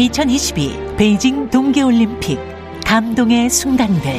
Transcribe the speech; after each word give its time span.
2022 0.00 0.96
베이징 0.96 1.50
동계올림픽 1.50 2.40
감동의 2.86 3.50
순간들. 3.50 4.10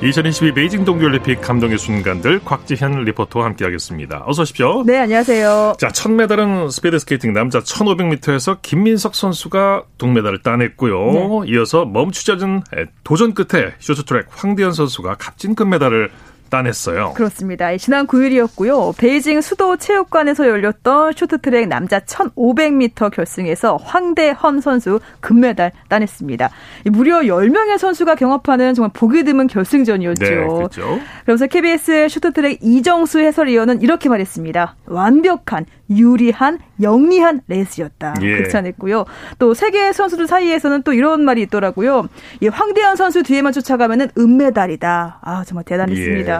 (2022) 0.00 0.54
베이징 0.54 0.84
동계올림픽 0.84 1.40
감동의 1.40 1.78
순간들 1.78 2.38
곽지현 2.44 3.02
리포터와 3.06 3.46
함께하겠습니다. 3.46 4.22
어서 4.24 4.42
오십시오. 4.42 4.84
네, 4.86 4.98
안녕하세요. 4.98 5.74
자, 5.80 5.90
첫 5.90 6.12
메달은 6.12 6.70
스피드 6.70 7.00
스케이팅 7.00 7.32
남자 7.32 7.58
1500m에서 7.58 8.58
김민석 8.62 9.16
선수가 9.16 9.82
동메달을 9.98 10.42
따냈고요. 10.42 11.12
네. 11.12 11.50
이어서 11.52 11.84
멈추지 11.84 12.26
않는 12.26 12.62
도전 13.02 13.34
끝에 13.34 13.72
쇼트트랙 13.80 14.28
황대헌 14.30 14.74
선수가 14.74 15.16
값진 15.16 15.56
금메달을 15.56 16.12
따냈어요. 16.50 17.14
그렇습니다. 17.14 17.76
지난 17.76 18.06
9일이었고요. 18.06 18.96
베이징 18.98 19.40
수도 19.40 19.76
체육관에서 19.76 20.48
열렸던 20.48 21.12
쇼트트랙 21.16 21.68
남자 21.68 22.00
1500m 22.00 23.10
결승에서 23.12 23.76
황대헌 23.76 24.60
선수 24.60 25.00
금메달 25.20 25.72
따냈습니다. 25.88 26.50
무려 26.86 27.20
10명의 27.20 27.78
선수가 27.78 28.16
경합하는 28.16 28.74
정말 28.74 28.90
보기 28.92 29.24
드문 29.24 29.46
결승전이었죠. 29.46 30.24
네, 30.24 30.46
그렇죠. 30.46 30.98
그래서 31.24 31.46
KBS 31.46 32.08
쇼트트랙 32.08 32.58
이정수 32.62 33.20
해설위원은 33.20 33.80
이렇게 33.82 34.08
말했습니다. 34.08 34.76
완벽한 34.86 35.66
유리한 35.90 36.58
영리한 36.80 37.42
레이스였다. 37.48 38.14
예. 38.22 38.36
극찬했고요. 38.42 39.04
또 39.38 39.54
세계 39.54 39.92
선수들 39.92 40.26
사이에서는 40.26 40.82
또 40.82 40.92
이런 40.92 41.24
말이 41.24 41.42
있더라고요. 41.42 42.08
이 42.40 42.48
황대현 42.48 42.96
선수 42.96 43.22
뒤에만 43.22 43.52
쫓아가면은 43.52 44.08
은메달이다. 44.16 45.18
아 45.20 45.44
정말 45.44 45.64
대단했습니다. 45.64 46.39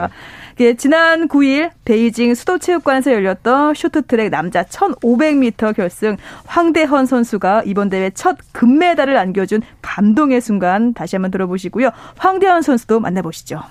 지난 0.77 1.27
9일 1.27 1.71
베이징 1.85 2.35
수도체육관에서 2.35 3.13
열렸던 3.13 3.73
쇼트트랙 3.73 4.29
남자 4.29 4.63
1500m 4.63 5.75
결승 5.75 6.17
황대헌 6.45 7.05
선수가 7.07 7.63
이번 7.65 7.89
대회 7.89 8.11
첫 8.11 8.37
금메달을 8.51 9.17
안겨준 9.17 9.61
감동의 9.81 10.41
순간 10.41 10.93
다시 10.93 11.15
한번 11.15 11.31
들어보시고요. 11.31 11.89
황대헌 12.17 12.61
선수도 12.61 12.99
만나보시죠. 12.99 13.61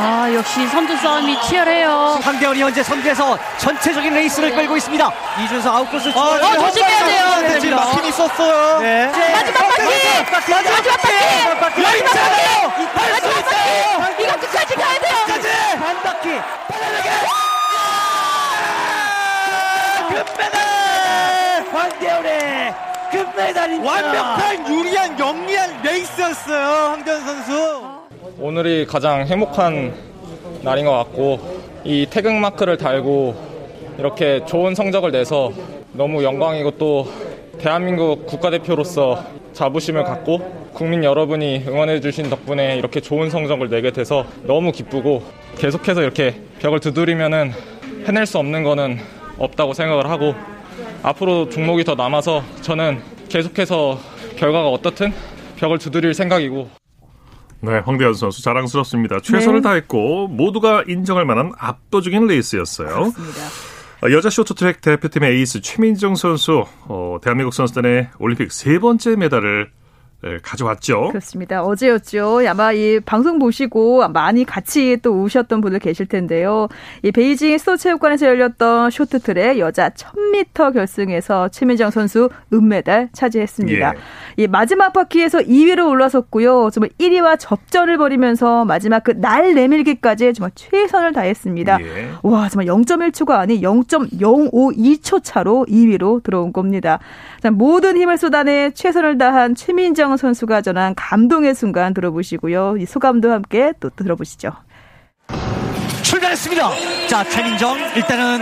아 0.00 0.32
역시 0.32 0.64
선두 0.68 0.96
싸움이 0.96 1.40
치열해요. 1.42 2.20
황대원이 2.22 2.62
현재 2.62 2.82
선두에서 2.84 3.36
전체적인 3.58 4.14
레이스를 4.14 4.54
끌고 4.54 4.76
있습니다. 4.76 5.10
이준석 5.44 5.74
아웃코스. 5.74 6.12
아, 6.14 6.20
어, 6.20 6.38
조심해야 6.70 7.04
돼요. 7.04 7.24
네, 7.42 7.58
지금 7.58 7.74
막힘 7.76 8.04
있었어요. 8.06 8.78
네. 8.80 9.06
마지막 9.06 9.68
바퀴. 9.68 9.82
마지막 10.30 10.30
바퀴. 10.30 10.52
마지막 10.52 11.02
바퀴. 11.58 11.82
마지막 11.82 12.12
바퀴. 12.12 14.22
이거 14.22 14.32
끝까지 14.38 14.74
가야 14.76 14.98
돼요. 14.98 15.16
끝까지. 15.26 15.48
한 15.48 16.02
바퀴. 16.02 16.40
빠르게. 16.68 17.10
금메달. 20.08 21.66
황대원의 21.72 22.74
금메달입니다. 23.10 23.92
완벽한 23.92 24.68
유리한 24.68 25.18
영리한 25.18 25.82
레이스였어요. 25.82 26.90
황대원 26.90 27.24
선수. 27.24 27.97
오늘이 28.40 28.86
가장 28.86 29.26
행복한 29.26 29.92
날인 30.62 30.84
것 30.84 30.92
같고 30.92 31.40
이 31.82 32.06
태극 32.08 32.34
마크를 32.34 32.76
달고 32.76 33.34
이렇게 33.98 34.44
좋은 34.46 34.76
성적을 34.76 35.10
내서 35.10 35.52
너무 35.92 36.22
영광이고 36.22 36.72
또 36.78 37.08
대한민국 37.58 38.26
국가대표로서 38.26 39.24
자부심을 39.54 40.04
갖고 40.04 40.38
국민 40.72 41.02
여러분이 41.02 41.64
응원해 41.66 42.00
주신 42.00 42.30
덕분에 42.30 42.76
이렇게 42.76 43.00
좋은 43.00 43.28
성적을 43.28 43.70
내게 43.70 43.90
돼서 43.90 44.24
너무 44.44 44.70
기쁘고 44.70 45.24
계속해서 45.56 46.02
이렇게 46.02 46.40
벽을 46.60 46.78
두드리면은 46.78 47.50
해낼 48.06 48.24
수 48.24 48.38
없는 48.38 48.62
거는 48.62 48.98
없다고 49.38 49.72
생각을 49.72 50.08
하고 50.08 50.36
앞으로 51.02 51.48
종목이 51.48 51.82
더 51.82 51.96
남아서 51.96 52.44
저는 52.60 53.00
계속해서 53.28 53.98
결과가 54.36 54.68
어떻든 54.68 55.12
벽을 55.56 55.78
두드릴 55.78 56.14
생각이고 56.14 56.68
네, 57.60 57.78
황대현 57.78 58.14
선수 58.14 58.42
자랑스럽습니다. 58.42 59.20
최선을 59.20 59.62
네. 59.62 59.68
다했고 59.68 60.28
모두가 60.28 60.84
인정할 60.86 61.24
만한 61.24 61.52
압도적인 61.58 62.26
레이스였어요. 62.26 62.88
그렇습니다. 62.88 63.40
어, 64.02 64.12
여자 64.12 64.30
쇼트트랙 64.30 64.80
대표팀의 64.80 65.32
에이스 65.38 65.60
최민정 65.60 66.14
선수, 66.14 66.64
어, 66.82 67.18
대한민국 67.22 67.52
선수단의 67.52 68.10
올림픽 68.20 68.52
세 68.52 68.78
번째 68.78 69.16
메달을 69.16 69.70
네, 70.20 70.38
가져왔죠. 70.42 71.08
그렇습니다. 71.10 71.62
어제였죠. 71.62 72.40
아마 72.48 72.72
이 72.72 72.98
방송 72.98 73.38
보시고 73.38 74.08
많이 74.08 74.44
같이 74.44 74.96
또 75.00 75.22
우셨던 75.22 75.60
분들 75.60 75.78
계실 75.78 76.06
텐데요. 76.06 76.66
이 77.02 77.12
베이징 77.12 77.56
수도체육관에서 77.56 78.26
열렸던 78.26 78.90
쇼트트랙 78.90 79.58
여자 79.60 79.90
1000m 79.90 80.74
결승에서 80.74 81.50
최민정 81.50 81.90
선수 81.90 82.30
은메달 82.52 83.10
차지했습니다. 83.12 83.92
예. 83.94 83.98
이 84.42 84.48
마지막 84.48 84.92
바퀴에서 84.92 85.38
2위로 85.38 85.88
올라섰고요. 85.88 86.70
정말 86.72 86.90
1위와 86.98 87.36
접전을 87.38 87.96
벌이면서 87.98 88.64
마지막 88.64 89.04
그 89.04 89.18
날 89.18 89.54
내밀기까지 89.54 90.32
정말 90.32 90.52
최선을 90.54 91.12
다했습니다. 91.12 91.78
예. 91.80 92.10
와, 92.22 92.48
정말 92.48 92.66
0.1초가 92.66 93.32
아닌 93.32 93.60
0.052초 93.60 95.20
차로 95.22 95.66
2위로 95.68 96.22
들어온 96.22 96.52
겁니다. 96.52 96.98
자, 97.42 97.50
모든 97.50 97.96
힘을 97.96 98.16
쏟아내 98.16 98.70
최선을 98.70 99.18
다한 99.18 99.54
최민정 99.54 100.07
이정 100.08 100.16
선수가 100.16 100.62
전한 100.62 100.94
감동의 100.94 101.54
순간 101.54 101.92
들어보시고요. 101.92 102.78
이 102.78 102.86
소감도 102.86 103.30
함께 103.30 103.74
또 103.78 103.90
들어보시죠. 103.90 104.52
출발했습니다. 106.02 106.70
자, 107.08 107.24
최민정 107.24 107.76
일단은 107.94 108.40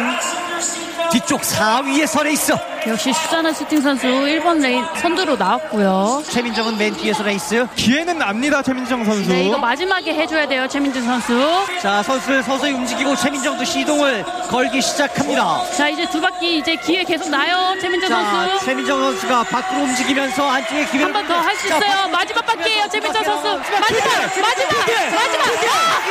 뒤쪽 1.10 1.40
4위에 1.40 2.06
서에 2.06 2.32
있어. 2.32 2.58
역시 2.86 3.12
수잔 3.12 3.52
슐팅 3.52 3.80
선수 3.80 4.06
1번 4.06 4.60
레인 4.62 4.84
선두로 4.96 5.36
나왔고요. 5.36 6.22
최민정은 6.28 6.76
맨 6.78 6.94
뒤에서 6.94 7.22
레이스. 7.24 7.66
기회는 7.74 8.18
납니다, 8.18 8.62
최민정 8.62 9.04
선수. 9.04 9.28
네, 9.28 9.44
이거 9.44 9.58
마지막에 9.58 10.12
해줘야 10.14 10.46
돼요, 10.46 10.68
최민정 10.68 11.02
선수. 11.02 11.66
자, 11.82 12.02
선수들 12.02 12.42
서서히 12.44 12.72
움직이고 12.72 13.16
최민정도 13.16 13.64
시동을 13.64 14.24
걸기 14.50 14.80
시작합니다. 14.80 15.62
자, 15.76 15.88
이제 15.88 16.06
두 16.10 16.20
바퀴 16.20 16.58
이제 16.58 16.76
기회 16.76 17.02
계속 17.02 17.28
나요, 17.28 17.74
최민정 17.80 18.08
자, 18.08 18.22
선수. 18.30 18.64
최민정 18.64 19.00
선수가 19.00 19.42
밖으로 19.44 19.82
움직이면서 19.82 20.48
안쪽에 20.48 20.84
기회. 20.86 21.02
한 21.02 21.12
번 21.12 21.26
더 21.26 21.34
할 21.40 21.56
수 21.56 21.66
있어요. 21.66 22.08
마지막 22.08 22.44
바퀴예요, 22.46 22.88
최민정 22.88 23.24
선수. 23.24 23.48
마지막, 23.48 23.80
마지막, 23.80 24.40
마지막, 24.42 24.70
마지막. 25.16 25.46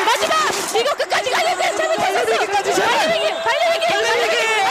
마지막. 0.06 0.81
이거 0.81 0.94
끝까지 0.95 1.31
가야 1.31 1.56
돼, 1.56 1.75
최민정 1.77 2.13
선수. 2.13 2.25
달리기, 2.35 3.29
달리기, 3.29 3.88
달리기. 3.88 4.65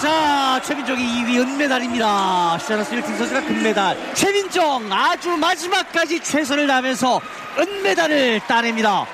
자, 0.00 0.60
최민정이 0.64 1.02
2위 1.02 1.40
은메달입니다. 1.40 2.58
시아나 2.58 2.84
스틸팅 2.84 3.16
선수가 3.16 3.40
금메달. 3.42 3.96
최민정 4.14 4.92
아주 4.92 5.36
마지막까지 5.36 6.20
최선을 6.20 6.66
다하면서 6.66 7.20
은메달을 7.58 8.40
따냅니다. 8.46 9.06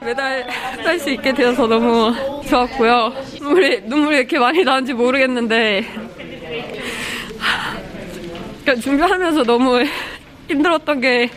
메달 0.00 0.48
딸 0.82 0.98
수 0.98 1.10
있게 1.10 1.32
되어서 1.32 1.66
너무 1.66 2.14
좋았고요. 2.48 3.12
눈물이, 3.40 3.82
눈물이 3.82 4.16
이렇게 4.16 4.38
많이 4.38 4.64
나는지 4.64 4.94
모르겠는데. 4.94 5.86
그러니까 8.62 8.74
준비하면서 8.82 9.44
너무 9.44 9.84
힘들었던 10.48 11.00
게 11.00 11.30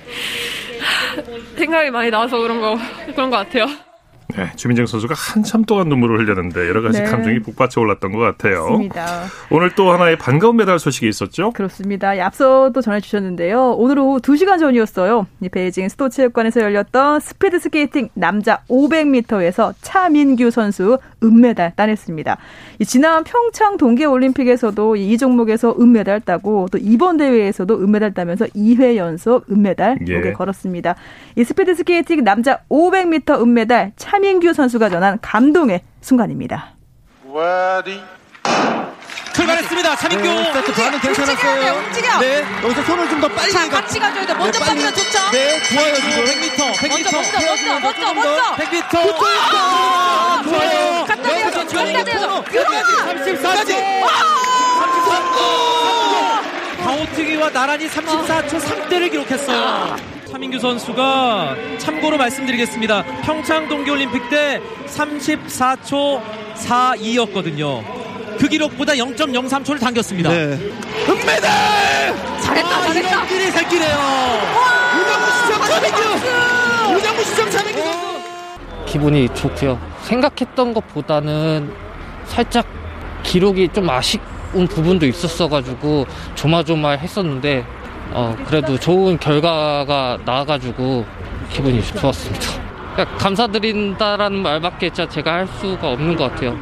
생각이 1.57 1.91
많이 1.91 2.09
나서 2.09 2.37
그런 2.37 2.61
거, 2.61 2.77
그런 3.13 3.29
것 3.29 3.37
같아요. 3.37 3.84
네, 4.35 4.51
최민정 4.55 4.85
선수가 4.85 5.13
한참 5.15 5.63
동안 5.65 5.87
눈물을 5.87 6.19
흘렸는데 6.19 6.67
여러 6.67 6.81
가지 6.81 6.99
네. 7.01 7.05
감정이 7.05 7.39
북받쳐 7.39 7.79
올랐던 7.79 8.11
것 8.11 8.19
같아요. 8.19 8.63
맞습니다. 8.63 9.25
오늘 9.51 9.75
또 9.75 9.91
하나의 9.91 10.17
반가운 10.17 10.57
메달 10.57 10.79
소식이 10.79 11.07
있었죠? 11.07 11.51
그렇습니다. 11.51 12.11
앞서도 12.11 12.81
전해주셨는데요. 12.81 13.75
오늘 13.77 13.99
오후 13.99 14.19
2시간 14.19 14.59
전이었어요. 14.59 15.27
베이징 15.51 15.89
수도체육관에서 15.89 16.61
열렸던 16.61 17.19
스피드 17.19 17.59
스케이팅 17.59 18.09
남자 18.13 18.61
500m에서 18.69 19.73
차민규 19.81 20.49
선수 20.51 20.97
은메달 21.23 21.73
따냈습니다. 21.75 22.37
지난 22.85 23.23
평창 23.23 23.77
동계올림픽에서도 23.77 24.95
이 24.95 25.17
종목에서 25.17 25.75
은메달 25.79 26.21
따고 26.21 26.67
또 26.71 26.77
이번 26.79 27.17
대회에서도 27.17 27.83
은메달 27.83 28.13
따면서 28.13 28.45
2회 28.47 28.95
연속 28.95 29.45
은메달 29.51 29.97
목에 30.01 30.29
예. 30.29 30.33
걸었습니다. 30.33 30.95
이 31.35 31.43
스피드 31.43 31.75
스케이팅 31.75 32.23
남자 32.23 32.59
500m 32.69 33.41
은메달 33.41 33.93
차민규 33.95 34.53
선수가 34.53 34.89
전한 34.89 35.17
감동의 35.21 35.81
순간입니다. 36.01 36.73
Ready. 37.33 38.01
출발했습니다. 39.33 39.95
차민규. 39.97 40.23
네, 40.23 40.45
스타트 40.45 40.71
반응 40.73 40.99
괜찮았어요. 40.99 41.73
움직여. 41.73 42.19
네, 42.19 42.45
여기서 42.63 42.83
손을 42.83 43.09
좀 43.09 43.19
더 43.19 43.27
빨리. 43.27 43.51
자, 43.51 43.67
같이 43.69 43.99
가줘야 43.99 44.25
돼. 44.25 44.33
먼저 44.33 44.59
네, 44.59 44.65
가면 44.65 44.93
좋죠. 44.93 45.19
네, 45.31 45.59
좋아요 45.63 45.95
지금. 45.95 46.23
100m, 46.23 46.73
100m. 46.73 46.89
먼저, 46.89 47.17
먼저, 47.17 47.79
먼저, 47.81 48.13
먼저. 48.13 48.55
100m. 48.55 48.91
좋아요. 50.45 51.05
갖다 51.05 51.21
대서, 51.23 51.65
갖다 51.65 52.03
대서. 52.05 52.43
들어와. 52.45 52.81
34지. 53.13 53.71
33. 54.79 55.23
가오트기와 56.85 57.49
나란히 57.51 57.89
34초 57.89 58.51
3대를 58.61 59.11
기록했어요. 59.11 59.97
차민규 60.35 60.59
선수가 60.59 61.55
참고로 61.77 62.17
말씀드리겠습니다. 62.17 63.05
평창 63.21 63.69
동계올림픽 63.69 64.29
때 64.29 64.61
34초 64.85 66.21
42였거든요. 66.55 67.81
그 68.37 68.49
기록보다 68.49 68.95
0.03초를 68.95 69.79
당겼습니다. 69.79 70.29
네. 70.31 70.59
은메달! 71.07 72.41
잘했다, 72.41 72.67
아, 72.67 72.81
잘했다. 72.81 73.09
이런 73.09 73.27
길이 73.29 73.49
새끼네요. 73.49 73.95
우정부 74.99 75.31
시청 75.31 75.61
차민규! 75.69 76.97
우정부 76.97 77.23
시청 77.23 77.49
차민규 77.51 77.81
선수! 77.81 78.85
기분이 78.87 79.29
좋고요. 79.33 79.79
생각했던 80.01 80.73
것보다는 80.73 81.71
살짝 82.25 82.67
기록이 83.23 83.69
좀 83.71 83.89
아쉬운 83.89 84.67
부분도 84.67 85.05
있었어가지고 85.05 86.07
조마조마했었는데 86.35 87.84
어, 88.11 88.35
그래도 88.45 88.79
좋은 88.79 89.17
결과가 89.19 90.19
나와가지고 90.25 91.05
기분이 91.51 91.81
좋았습니다. 91.83 92.65
그냥 92.95 93.17
감사드린다라는 93.17 94.41
말밖에 94.41 94.89
진짜 94.89 95.09
제가 95.09 95.33
할 95.33 95.47
수가 95.47 95.91
없는 95.91 96.15
것 96.15 96.31
같아요. 96.31 96.57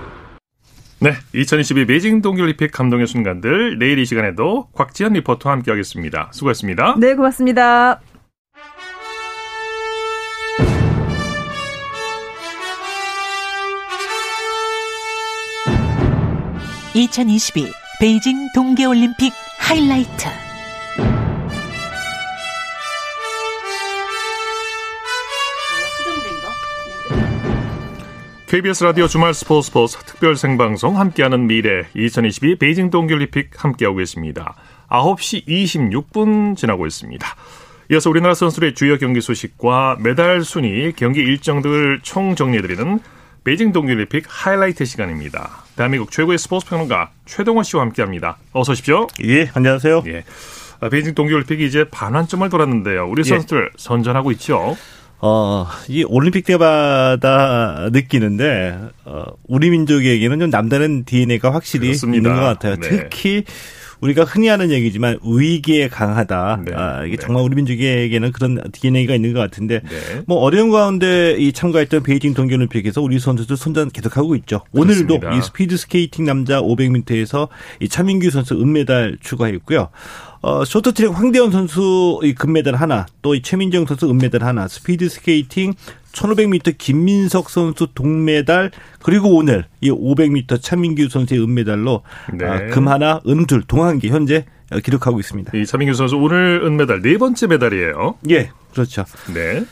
네, 0.99 1.11
2022 1.33 1.85
베이징 1.85 2.21
동계올림픽 2.21 2.71
감동의 2.71 3.07
순간들 3.07 3.77
내일 3.77 3.99
이 3.99 4.05
시간에도 4.05 4.69
곽지연 4.73 5.13
리포터와 5.13 5.55
함께하겠습니다. 5.55 6.29
수고했습니다. 6.31 6.95
네, 6.97 7.15
고맙습니다. 7.15 7.99
(2022) 16.93 17.71
베이징 17.99 18.49
동계올림픽 18.53 19.33
하이라이트 19.59 20.52
KBS 28.53 28.83
라디오 28.83 29.07
주말 29.07 29.33
스포츠 29.33 29.65
스포츠 29.65 29.97
특별 30.05 30.35
생방송 30.35 30.99
함께하는 30.99 31.47
미래 31.47 31.87
2022 31.95 32.59
베이징 32.59 32.91
동계올림픽 32.91 33.49
함께하고 33.57 33.97
계십니다. 33.97 34.53
9시 34.89 35.47
26분 35.47 36.55
지나고 36.55 36.85
있습니다. 36.85 37.27
이어서 37.89 38.11
우리나라 38.11 38.35
선수들의 38.35 38.75
주요 38.75 38.99
경기 38.99 39.21
소식과 39.21 39.97
메달 40.01 40.43
순위, 40.43 40.93
경기 40.95 41.21
일정 41.21 41.63
등을 41.63 42.01
총 42.03 42.35
정리해드리는 42.35 42.99
베이징 43.43 43.71
동계올림픽 43.71 44.25
하이라이트 44.27 44.85
시간입니다. 44.85 45.63
대한민국 45.75 46.11
최고의 46.11 46.37
스포츠 46.37 46.67
평론가 46.67 47.09
최동호 47.25 47.63
씨와 47.63 47.81
함께합니다. 47.81 48.37
어서 48.51 48.73
오십시오. 48.73 49.07
예, 49.23 49.49
안녕하세요. 49.55 50.03
예. 50.05 50.25
아, 50.79 50.89
베이징 50.89 51.15
동계올림픽이 51.15 51.65
이제 51.65 51.85
반환점을 51.89 52.47
돌았는데요. 52.47 53.07
우리 53.09 53.21
예. 53.21 53.29
선수들 53.29 53.71
선전하고 53.77 54.31
있죠. 54.33 54.77
어, 55.25 55.65
이 55.87 56.03
올림픽 56.03 56.43
때마다 56.43 57.87
느끼는데, 57.93 58.77
어, 59.05 59.23
우리 59.47 59.69
민족에게는 59.69 60.37
좀 60.37 60.49
남다른 60.49 61.05
DNA가 61.05 61.53
확실히 61.53 61.87
그렇습니다. 61.87 62.29
있는 62.29 62.41
것 62.41 62.45
같아요. 62.45 62.75
네. 62.75 62.89
특히 62.89 63.45
우리가 64.03 64.23
흔히 64.25 64.47
하는 64.49 64.69
얘기지만 64.69 65.17
위기에 65.23 65.87
강하다. 65.87 66.63
네. 66.65 66.73
아, 66.75 67.05
이게 67.05 67.15
네. 67.15 67.21
정말 67.21 67.43
우리 67.43 67.55
민족에게는 67.55 68.31
그런 68.33 68.61
DNA가 68.71 69.15
있는 69.15 69.33
것 69.33 69.39
같은데, 69.39 69.79
네. 69.79 70.23
뭐 70.27 70.37
어려운 70.39 70.71
가운데 70.71 71.35
이 71.39 71.53
참가했던 71.53 72.03
베이징 72.03 72.33
동계올림픽에서 72.33 73.01
우리 73.01 73.17
선수들 73.19 73.55
선전 73.55 73.89
계속하고 73.91 74.35
있죠. 74.37 74.61
오늘도 74.73 75.19
그렇습니다. 75.19 75.37
이 75.37 75.41
스피드 75.41 75.77
스케이팅 75.77 76.25
남자 76.25 76.61
500m에서 76.61 77.47
이 77.79 77.87
차민규 77.87 78.29
선수 78.29 78.55
은메달 78.55 79.17
추가했고요. 79.21 79.89
어, 80.41 80.65
쇼트트랙 80.65 81.13
황대헌 81.17 81.51
선수 81.51 82.19
이 82.23 82.33
금메달 82.33 82.75
하나, 82.75 83.05
또 83.21 83.33
이 83.33 83.41
최민정 83.41 83.85
선수 83.85 84.09
은메달 84.09 84.43
하나, 84.43 84.67
스피드 84.67 85.07
스케이팅 85.07 85.73
1500m 86.13 86.77
김민석 86.77 87.49
선수 87.49 87.87
동메달, 87.93 88.71
그리고 89.01 89.35
오늘 89.35 89.65
이 89.81 89.91
500m 89.91 90.61
차민규 90.61 91.09
선수의 91.09 91.43
은메달로 91.43 92.03
네. 92.33 92.45
아, 92.45 92.67
금 92.67 92.87
하나, 92.87 93.19
은 93.27 93.45
둘, 93.45 93.63
동 93.63 93.81
한 93.81 93.94
개 93.94 94.07
현재 94.07 94.45
어, 94.71 94.79
기록하고 94.79 95.19
있습니다. 95.19 95.57
이 95.57 95.65
차민규 95.65 95.93
선수 95.93 96.15
오늘 96.17 96.61
은메달 96.63 97.01
네 97.01 97.17
번째 97.17 97.47
메달이에요. 97.47 98.15
예, 98.29 98.49
그렇죠. 98.71 99.03
네. 99.33 99.65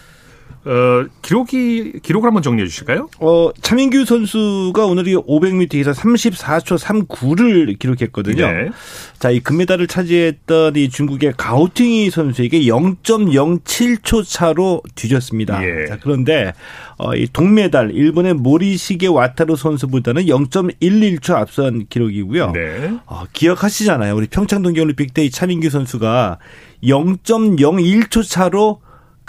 어, 0.64 1.06
기록이 1.24 1.94
기록을 2.04 2.28
한번 2.28 2.44
정리해 2.44 2.68
주실까요? 2.68 3.10
어, 3.20 3.50
차민규 3.62 4.06
선수가 4.06 4.86
오늘 4.86 5.08
이 5.08 5.16
500m에서 5.16 5.94
34초 5.96 6.78
39를 6.78 7.80
기록했거든요. 7.80 8.46
네. 8.46 8.70
자, 9.18 9.32
이 9.32 9.40
금메달을 9.40 9.88
차지했던 9.88 10.76
이 10.76 10.90
중국의 10.90 11.34
가오팅이 11.38 12.12
선수에게 12.12 12.60
0.07초 12.62 14.24
차로 14.28 14.84
뒤졌습니다. 14.94 15.64
예. 15.64 15.86
자, 15.88 15.98
그런데 16.02 16.54
어, 16.98 17.16
이 17.16 17.28
동메달 17.32 17.92
일본의 17.92 18.36
모리시게 18.36 19.08
와타루 19.08 19.56
선수보다는 19.56 20.26
0.11초 20.26 21.34
앞선 21.34 21.88
기록이고요. 21.88 22.52
네. 22.52 22.92
어, 23.08 23.24
기억하시잖아요. 23.34 24.16
우리 24.16 24.28
평창 24.28 24.62
동계올림픽 24.62 25.14
때 25.16 25.22
이 25.22 25.30
차민규 25.30 25.70
선수가 25.70 26.40
0.01초 26.84 28.28
차로 28.28 28.82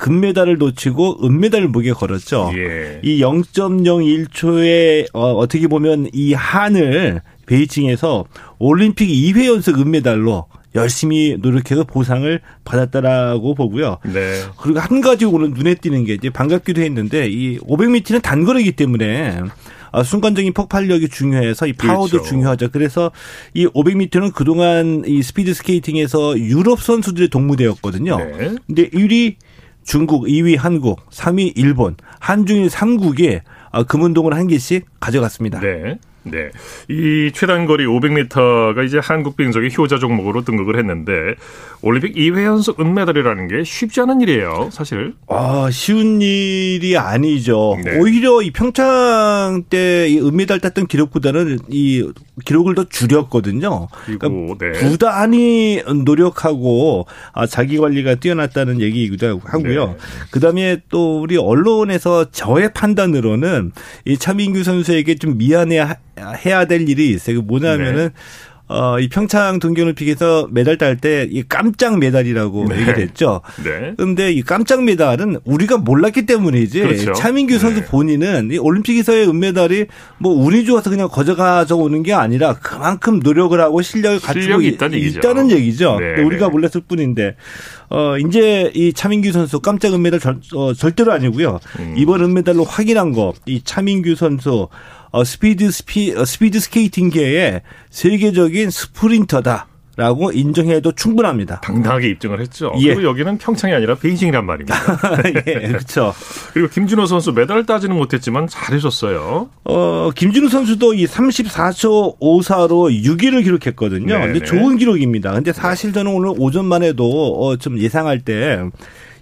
금메달을 0.02 0.58
놓치고 0.58 1.24
은메달을 1.24 1.68
목에 1.68 1.92
걸었죠. 1.92 2.50
예. 2.56 2.98
이 3.04 3.20
0.01초의 3.20 5.06
어, 5.12 5.32
어떻게 5.34 5.68
보면 5.68 6.08
이 6.12 6.34
한을 6.34 7.22
베이징에서 7.46 8.24
올림픽 8.58 9.06
2회 9.06 9.46
연속 9.46 9.78
은메달로 9.78 10.46
열심히 10.74 11.36
노력해서 11.40 11.84
보상을 11.84 12.40
받았다라고 12.64 13.54
보고요. 13.54 13.98
네. 14.12 14.42
그리고 14.60 14.80
한 14.80 15.00
가지 15.02 15.24
오늘 15.24 15.50
눈에 15.50 15.76
띄는 15.76 16.04
게 16.04 16.14
이제 16.14 16.30
반갑기도 16.30 16.80
했는데 16.80 17.28
이 17.28 17.58
500m는 17.60 18.22
단거리이기 18.22 18.72
때문에 18.72 19.38
아, 19.92 20.02
순간적인 20.02 20.52
폭발력이 20.52 21.10
중요해서 21.10 21.68
이 21.68 21.74
파워도 21.74 22.10
그렇죠. 22.10 22.28
중요하죠. 22.28 22.70
그래서 22.72 23.12
이 23.54 23.68
500m는 23.68 24.32
그동안 24.34 25.04
이 25.06 25.22
스피드 25.22 25.54
스케이팅에서 25.54 26.38
유럽 26.40 26.80
선수들의 26.80 27.28
독무대였거든요. 27.28 28.16
네. 28.16 28.54
근데 28.66 28.88
1위 28.88 29.36
중국, 29.82 30.24
2위 30.24 30.56
한국, 30.56 31.08
3위 31.10 31.52
일본, 31.56 31.96
한중일 32.20 32.68
3국에 32.68 33.42
아, 33.70 33.82
금운동을 33.84 34.34
한 34.34 34.46
개씩 34.46 34.86
가져갔습니다. 35.00 35.60
네. 35.60 35.98
네. 36.24 36.50
이 36.88 37.30
최단거리 37.34 37.86
500m가 37.86 38.84
이제 38.84 38.98
한국 39.02 39.36
빙속의 39.36 39.70
효자 39.76 39.98
종목으로 39.98 40.42
등극을 40.44 40.78
했는데 40.78 41.12
올림픽 41.80 42.14
2회 42.14 42.44
연속 42.44 42.80
은메달이라는 42.80 43.48
게 43.48 43.64
쉽지 43.64 44.00
않은 44.02 44.20
일이에요, 44.20 44.68
사실. 44.72 45.14
아, 45.28 45.68
쉬운 45.72 46.20
일이 46.22 46.96
아니죠. 46.96 47.76
네. 47.84 47.98
오히려 47.98 48.40
이 48.42 48.50
평창 48.52 49.64
때 49.68 50.02
이 50.12 50.18
은메달 50.20 50.60
땄던 50.60 50.86
기록보다는 50.86 51.58
이 51.68 52.08
기록을 52.44 52.74
더 52.74 52.84
줄였거든요. 52.84 53.88
그리고 54.06 54.56
네. 54.58 54.72
부단히 54.72 55.82
노력하고 56.04 57.06
아, 57.32 57.46
자기 57.46 57.78
관리가 57.78 58.16
뛰어났다는 58.16 58.80
얘기이기도 58.80 59.40
하고요. 59.44 59.86
네. 59.86 59.96
그다음에 60.30 60.78
또 60.88 61.20
우리 61.22 61.36
언론에서 61.36 62.30
저의 62.30 62.72
판단으로는 62.72 63.72
이 64.04 64.16
차민규 64.18 64.62
선수에게 64.64 65.16
좀 65.16 65.38
미안해 65.38 65.80
해야 66.44 66.64
될 66.66 66.88
일이 66.88 67.10
있어요. 67.10 67.36
그 67.40 67.46
뭐냐면은 67.46 68.08
네. 68.08 68.14
어, 68.68 68.98
이 68.98 69.08
평창 69.10 69.58
동계올림픽에서 69.58 70.48
메달 70.50 70.78
딸 70.78 70.96
때 70.96 71.28
이 71.30 71.42
깜짝 71.46 71.98
메달이라고 71.98 72.68
네. 72.70 72.76
얘기를 72.76 72.98
했죠. 73.00 73.42
네. 73.62 73.92
근데 73.98 74.32
이 74.32 74.40
깜짝 74.40 74.82
메달은 74.84 75.40
우리가 75.44 75.76
몰랐기 75.76 76.24
때문이지. 76.24 76.80
그렇죠. 76.80 77.12
차민규 77.12 77.58
선수 77.58 77.80
네. 77.80 77.86
본인은 77.86 78.50
이 78.50 78.56
올림픽에서의 78.58 79.28
은메달이 79.28 79.86
뭐 80.16 80.32
운이 80.32 80.64
좋아서 80.64 80.88
그냥 80.88 81.08
거저가져 81.08 81.76
오는 81.76 82.02
게 82.02 82.14
아니라 82.14 82.54
그만큼 82.54 83.20
노력을 83.22 83.60
하고 83.60 83.82
실력을 83.82 84.20
갖추고 84.20 84.62
있다는 84.62 84.96
얘기죠. 84.98 85.18
있다는 85.18 85.50
얘기죠. 85.50 85.98
네, 86.00 86.22
우리가 86.22 86.46
네. 86.46 86.52
몰랐을 86.52 86.82
뿐인데 86.88 87.36
어 87.90 88.16
이제 88.16 88.70
이 88.74 88.94
차민규 88.94 89.32
선수 89.32 89.60
깜짝 89.60 89.92
은메달 89.92 90.18
절, 90.18 90.38
어, 90.54 90.72
절대로 90.72 91.12
아니고요. 91.12 91.60
음. 91.78 91.94
이번 91.98 92.22
은메달로 92.22 92.64
확인한 92.64 93.12
거 93.12 93.34
이 93.44 93.60
차민규 93.62 94.14
선수 94.14 94.68
어, 95.12 95.24
스피드 95.24 95.70
스피 95.70 96.14
어, 96.16 96.24
스피드 96.24 96.58
스케이팅계의 96.58 97.62
세계적인 97.90 98.70
스프린터다. 98.70 99.68
라고 99.94 100.32
인정해도 100.32 100.92
충분합니다. 100.92 101.60
당당하게 101.60 102.08
입증을 102.08 102.40
했죠. 102.40 102.72
예. 102.78 102.94
그리고 102.94 103.10
여기는 103.10 103.36
평창이 103.36 103.74
아니라 103.74 103.94
베이징이란 103.94 104.46
말입니다. 104.46 104.74
예, 105.46 105.52
그렇죠. 105.68 106.14
그리고 106.54 106.68
김준호 106.68 107.04
선수 107.04 107.32
메달을 107.32 107.66
따지는 107.66 107.94
못했지만 107.96 108.46
잘해줬어요. 108.46 109.50
어, 109.64 110.10
김준호 110.14 110.48
선수도 110.48 110.94
이 110.94 111.06
34초 111.06 112.18
54로 112.20 112.90
6위를 113.04 113.44
기록했거든요. 113.44 114.06
네네. 114.18 114.32
근데 114.32 114.44
좋은 114.46 114.78
기록입니다. 114.78 115.32
근데 115.32 115.52
사실 115.52 115.92
저는 115.92 116.10
오늘 116.10 116.32
오전만 116.38 116.82
해도 116.82 117.38
어, 117.38 117.56
좀 117.56 117.78
예상할 117.78 118.20
때 118.20 118.64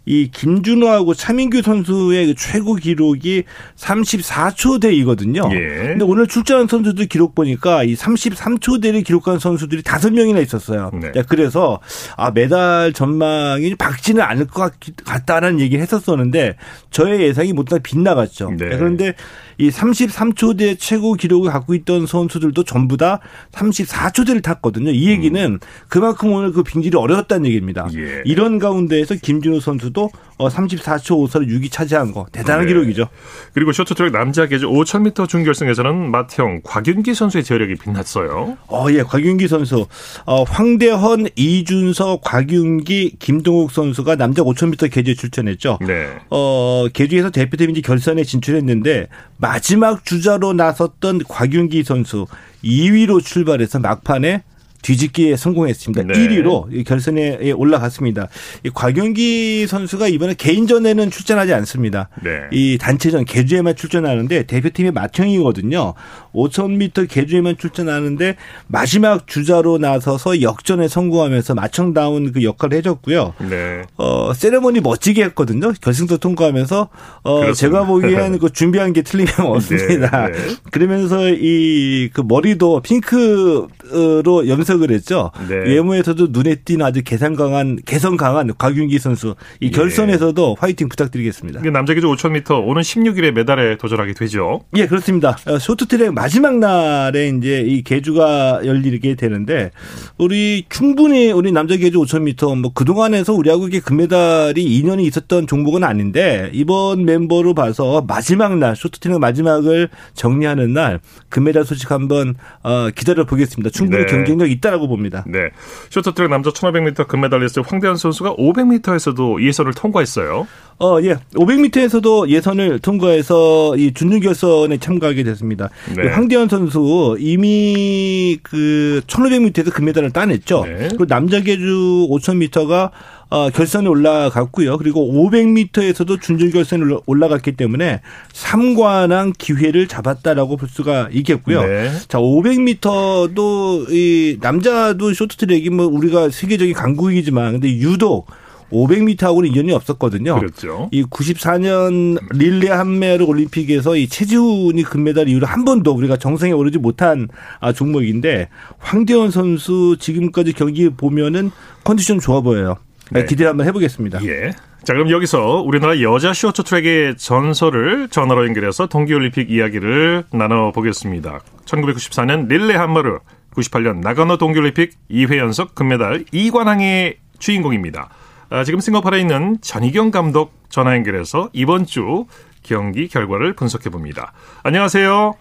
이 0.07 0.31
김준호하고 0.33 1.15
차민규 1.15 1.63
선수의 1.63 2.27
그 2.27 2.35
최고 2.35 2.75
기록이 2.75 3.45
34초 3.77 4.81
대이거든요. 4.81 5.43
예. 5.53 5.59
근데 5.89 6.05
오늘 6.05 6.27
출전한 6.27 6.67
선수들 6.67 7.07
기록 7.07 7.35
보니까 7.35 7.85
이 7.85 7.95
33초 7.95 8.83
대를 8.83 9.03
기록한 9.03 9.39
선수들이 9.39 9.83
다섯 9.83 10.13
명이나 10.13 10.41
있었어요. 10.41 10.91
네. 11.01 11.13
자, 11.13 11.23
그래서 11.29 11.81
아 12.17 12.31
메달 12.31 12.93
전망이 12.93 13.75
밝지는 13.75 14.23
않을 14.23 14.47
것 14.47 14.63
같, 14.63 14.73
같다라는 15.05 15.61
얘기를 15.61 15.83
했었었는데 15.83 16.57
저의 16.91 17.23
예상이 17.23 17.53
못다 17.53 17.79
빗나갔죠. 17.79 18.51
네. 18.59 18.69
그런데 18.71 19.15
이 19.61 19.69
33초대 19.69 20.79
최고 20.79 21.13
기록을 21.13 21.51
갖고 21.53 21.75
있던 21.75 22.07
선수들도 22.07 22.65
전부 22.65 22.97
다 22.97 23.21
34초대를 23.53 24.43
탔거든요. 24.43 24.91
이 24.91 25.11
얘기는 25.11 25.61
그만큼 25.89 26.33
오늘 26.33 26.53
그 26.53 26.63
빙질이 26.63 26.97
어려웠다는 26.97 27.45
얘기입니다. 27.47 27.87
예. 27.95 28.23
이런 28.25 28.59
가운데에서 28.59 29.17
김준호 29.17 29.61
선수도 29.61 30.11
34초 30.49 31.29
5서를 31.29 31.49
6위 31.49 31.71
차지한 31.71 32.13
거 32.13 32.27
대단한 32.33 32.67
네. 32.67 32.69
기록이죠. 32.69 33.09
그리고 33.53 33.73
쇼트트랙 33.73 34.13
남자 34.13 34.47
계주 34.47 34.67
5000m 34.69 35.29
준결승에서는 35.29 36.11
맏형 36.11 36.61
곽윤기 36.65 37.15
선수의 37.15 37.45
저력이 37.45 37.75
빛났어요. 37.77 38.57
어, 38.69 38.87
예, 38.91 39.03
곽윤기 39.03 39.49
선수. 39.49 39.87
어, 40.27 40.43
황대헌, 40.45 41.29
이준서, 41.37 42.21
곽윤기, 42.23 43.17
김동욱 43.19 43.71
선수가 43.71 44.17
남자 44.17 44.43
5000m 44.43 44.91
계주에 44.93 45.15
출전했죠. 45.15 45.79
네. 45.87 46.09
어, 46.31 46.87
계주에서 46.93 47.31
대표팀 47.31 47.71
이제 47.71 47.81
결선에 47.81 48.25
진출했는데 48.25 49.09
마지막 49.37 50.05
주자로 50.05 50.53
나섰던 50.53 51.23
곽윤기 51.29 51.85
선수 51.85 52.27
2위로 52.65 53.25
출발해서 53.25 53.79
막판에 53.79 54.43
뒤집기에 54.83 55.37
성공했습니다. 55.37 56.03
네. 56.05 56.15
1위로 56.15 56.73
이 56.73 56.85
결선에 56.85 57.53
올라갔습니다. 57.53 58.29
이 58.65 58.71
곽윤기 58.71 59.67
선수가 59.67 60.09
이번에 60.09 60.35
개인전에는 60.35 61.11
출전하지 61.11 61.53
않습니다. 61.55 62.09
네. 62.23 62.41
이 62.53 62.79
단체전 62.79 63.25
개주에만 63.25 63.77
출전하는데 63.77 64.45
대표팀의 64.45 64.93
맏형이거든요. 64.93 65.95
5,000m 66.35 67.09
개주에만 67.09 67.57
출전하는데 67.57 68.37
마지막 68.67 69.27
주자로 69.27 69.79
나서서 69.79 70.43
역전에 70.43 70.89
성공하면서 70.89 71.55
마청다운 71.55 72.33
그 72.33 72.43
역할을 72.45 72.79
해줬고요. 72.79 73.35
네. 73.49 73.83
어, 73.97 74.33
세레머니 74.35 74.81
멋지게 74.81 75.25
했거든요. 75.25 75.73
결승도 75.81 76.19
통과하면서 76.19 76.89
어. 77.25 77.53
제가 77.53 77.85
보기에는 77.87 78.39
그 78.39 78.51
준비한 78.51 78.93
게 78.93 79.03
틀림없습니다. 79.03 80.27
네, 80.29 80.33
네. 80.33 80.39
그러면서 80.71 81.29
이 81.31 82.11
그 82.13 82.23
머리도 82.27 82.81
핑크로 82.83 84.49
염색을 84.49 84.91
했죠. 84.91 85.31
네. 85.49 85.57
외모에서도 85.57 86.29
눈에 86.31 86.57
띄는 86.57 86.85
아주 86.85 87.03
개성 87.03 87.35
강한 87.35 87.79
개성 87.87 88.17
강한 88.17 88.53
곽윤기 88.57 88.99
선수. 88.99 89.35
이 89.61 89.67
예. 89.67 89.71
결선에서도 89.71 90.57
화이팅 90.59 90.89
부탁드리겠습니다. 90.89 91.61
남자 91.71 91.95
계주 91.95 92.07
5000m 92.07 92.67
오는 92.67 92.83
16일에 92.83 93.33
메달에 93.33 93.77
도전하게 93.77 94.15
되죠. 94.15 94.61
예, 94.77 94.87
그렇습니다. 94.87 95.37
어, 95.47 95.59
쇼트트랙 95.59 96.13
마지막 96.21 96.59
날에 96.59 97.29
이제 97.29 97.65
이 97.67 97.83
개주가 97.83 98.61
열리게 98.67 99.15
되는데 99.15 99.71
우리 100.19 100.67
충분히 100.69 101.33
우리 101.33 101.51
남자 101.51 101.79
개주 101.79 101.99
5,000m 101.99 102.61
뭐 102.61 102.73
그동안에서 102.75 103.33
우리하고 103.33 103.69
이게 103.69 103.81
금메달이 103.81 104.63
인연이 104.63 105.07
있었던 105.07 105.47
종목은 105.47 105.83
아닌데 105.83 106.51
이번 106.53 107.07
멤버로 107.07 107.55
봐서 107.55 108.05
마지막 108.07 108.59
날 108.59 108.77
쇼트트랙 108.77 109.19
마지막을 109.19 109.89
정리하는 110.13 110.75
날 110.75 111.01
금메달 111.31 111.65
소식 111.65 111.91
한번 111.91 112.35
어, 112.63 112.91
기다려 112.95 113.25
보겠습니다. 113.25 113.71
충분히 113.71 114.05
네. 114.05 114.13
경쟁력 114.13 114.51
있다라고 114.51 114.89
봅니다. 114.89 115.25
네. 115.27 115.49
쇼트트랙 115.89 116.29
남자 116.29 116.51
1500m 116.51 117.09
금메달리스트 117.09 117.61
황대현 117.61 117.97
선수가 117.97 118.35
500m에서도 118.35 119.43
예선을 119.43 119.73
통과했어요. 119.73 120.47
어, 120.81 120.99
예. 121.03 121.17
500m에서도 121.35 122.29
예선을 122.29 122.79
통과해서 122.79 123.77
이 123.77 123.93
준결선에 123.93 124.79
참가하게 124.79 125.25
됐습니다. 125.25 125.69
네. 125.95 126.10
이 126.11 126.15
황대현 126.15 126.49
선수 126.49 127.17
이미 127.19 128.39
그 128.43 129.01
1500m에서 129.07 129.73
금메달을 129.73 130.11
따냈죠. 130.11 130.65
네. 130.67 130.89
그리고 130.89 131.07
남자 131.07 131.41
계주 131.41 132.09
5000m가 132.11 132.91
어, 133.33 133.49
결선에 133.51 133.87
올라갔고요. 133.89 134.77
그리고 134.79 135.09
500m에서도 135.13 136.21
준결선에 136.21 136.83
올라- 136.83 136.99
올라갔기 137.07 137.53
때문에 137.53 138.01
3관왕 138.33 139.35
기회를 139.39 139.87
잡았다라고 139.87 140.57
볼 140.57 140.69
수가 140.69 141.09
있겠고요. 141.13 141.63
네. 141.65 141.91
자, 142.09 142.19
500m도 142.19 143.89
이 143.91 144.39
남자도 144.41 145.15
쇼트트랙이 145.15 145.71
뭐 145.71 145.87
우리가 145.87 146.31
세계적인 146.31 146.75
강국이지만 146.75 147.53
근데 147.53 147.69
유독 147.69 148.27
500m하고는 148.71 149.49
인연이 149.49 149.73
없었거든요. 149.73 150.37
그렇죠. 150.39 150.89
이 150.93 151.05
94년 151.05 152.19
릴레 152.33 152.71
한메르 152.71 153.25
올림픽에서 153.25 153.97
이 153.97 154.09
최지훈이 154.09 154.83
금메달 154.85 155.29
이후로 155.29 155.47
한 155.47 155.65
번도 155.65 155.93
우리가 155.93 156.17
정상에 156.17 156.53
오르지 156.53 156.79
못한 156.79 157.29
아, 157.61 157.73
종목인데 157.73 158.49
황대현 158.79 159.31
선수 159.31 159.97
지금까지 159.99 160.53
경기 160.53 160.89
보면은 160.89 161.51
컨디션 161.85 162.19
좋아 162.19 162.41
보여요. 162.41 162.77
네. 163.11 163.25
기대 163.27 163.45
한번 163.45 163.67
해보겠습니다. 163.67 164.25
예. 164.25 164.53
자, 164.85 164.95
그럼 164.95 165.11
여기서 165.11 165.63
우리나라 165.63 166.01
여자 166.01 166.33
쇼트 166.33 166.63
트랙의 166.63 167.17
전설을 167.19 168.09
전화로 168.09 168.47
연결해서 168.47 168.87
동계올림픽 168.87 169.51
이야기를 169.51 170.25
나눠보겠습니다. 170.33 171.41
1994년 171.67 172.49
릴레 172.49 172.77
한마르, 172.77 173.19
98년 173.55 174.01
나가노 174.01 174.39
동계올림픽 174.39 174.93
2회 175.11 175.37
연속 175.37 175.75
금메달 175.75 176.25
이관왕의 176.33 177.17
주인공입니다. 177.39 178.09
아, 178.51 178.65
지금 178.65 178.81
싱가포르에 178.81 179.21
있는 179.21 179.59
전희경 179.61 180.11
감독 180.11 180.53
전화 180.69 180.95
연결해서 180.97 181.51
이번 181.53 181.87
주 181.87 182.27
경기 182.63 183.09
결과를 183.09 183.53
분석해 183.55 183.91
봅니다. 183.91 184.33
안녕하세요. 184.63 185.35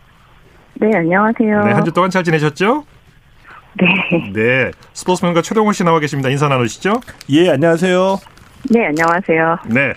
네, 0.75 0.89
안녕하세요. 0.95 1.63
네, 1.65 1.71
한 1.73 1.83
주 1.83 1.91
동안 1.91 2.09
잘 2.09 2.23
지내셨죠? 2.23 2.85
네. 3.79 4.31
네. 4.33 4.71
스포츠맨과 4.93 5.41
최동호 5.41 5.71
씨 5.73 5.83
나와 5.83 5.99
계십니다. 5.99 6.29
인사 6.29 6.47
나누시죠? 6.47 7.01
예, 7.29 7.49
안녕하세요. 7.49 8.19
네, 8.69 8.85
안녕하세요. 8.87 9.57
네. 9.65 9.93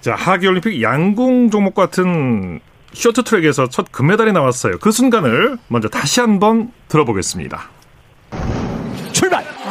자, 0.00 0.14
하계 0.14 0.46
올림픽 0.46 0.80
양궁 0.80 1.50
종목 1.50 1.74
같은 1.74 2.60
쇼트트랙에서 2.92 3.68
첫 3.68 3.90
금메달이 3.92 4.32
나왔어요. 4.32 4.78
그 4.78 4.90
순간을 4.92 5.58
먼저 5.68 5.88
다시 5.88 6.20
한번 6.20 6.70
들어보겠습니다. 6.88 7.68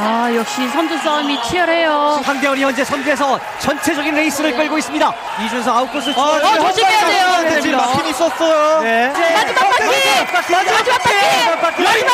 아, 0.10 0.34
역시 0.34 0.66
선두 0.70 0.98
싸움이 1.00 1.42
치열해요. 1.44 2.22
황대원이 2.24 2.64
현재 2.64 2.84
선두에서 2.86 3.38
전체적인 3.60 4.16
레이스를 4.16 4.56
끌고 4.56 4.78
있습니다. 4.78 5.14
이준서 5.46 5.70
아웃코스 5.80 6.12
어, 6.16 6.22
어, 6.22 6.60
조심해야 6.60 7.06
돼요. 7.06 7.62
지금 7.62 7.78
막힘 7.78 8.08
있었어요. 8.08 8.82
네. 8.84 9.08
마지막 9.10 9.70
바퀴! 9.70 9.84
마지막 9.84 10.34
바퀴! 10.34 10.54
마지막 10.54 11.60
바퀴! 11.62 11.84
마지막 11.84 12.14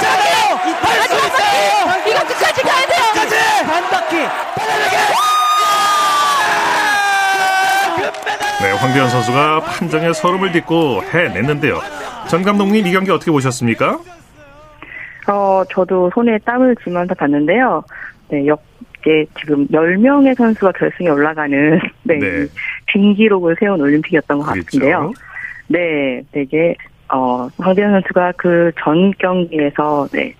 바퀴! 1.91 2.09
이거 2.09 2.19
끝까지 2.25 2.61
가야 2.63 2.85
돼요! 2.87 3.03
반 3.67 3.89
바퀴. 3.89 4.17
네, 8.61 8.71
황대현 8.71 9.09
선수가 9.09 9.59
판정에 9.65 10.13
서름을 10.13 10.51
딛고 10.53 11.03
해냈는데요. 11.13 11.81
전 12.27 12.41
감독님 12.43 12.87
이 12.87 12.91
경기 12.91 13.11
어떻게 13.11 13.29
보셨습니까? 13.29 13.99
어, 15.27 15.63
저도 15.69 16.11
손에 16.13 16.37
땀을 16.39 16.75
쥐면서 16.83 17.13
봤는데요. 17.15 17.83
네, 18.29 18.45
역계 18.47 19.25
지금 19.39 19.67
10명의 19.67 20.35
선수가 20.35 20.71
결승에 20.73 21.09
올라가는 21.09 21.79
네, 22.03 22.19
네. 22.19 22.45
빈 22.87 23.13
기록을 23.15 23.55
세운 23.59 23.79
올림픽이었던 23.81 24.39
것 24.39 24.45
그랬죠. 24.45 24.65
같은데요. 24.65 25.11
네, 25.67 26.21
되게 26.31 26.75
어, 27.11 27.47
황대현 27.57 27.91
선수가 27.91 28.33
그 28.37 28.71
전 28.83 29.11
경기에서 29.19 30.07
네, 30.11 30.33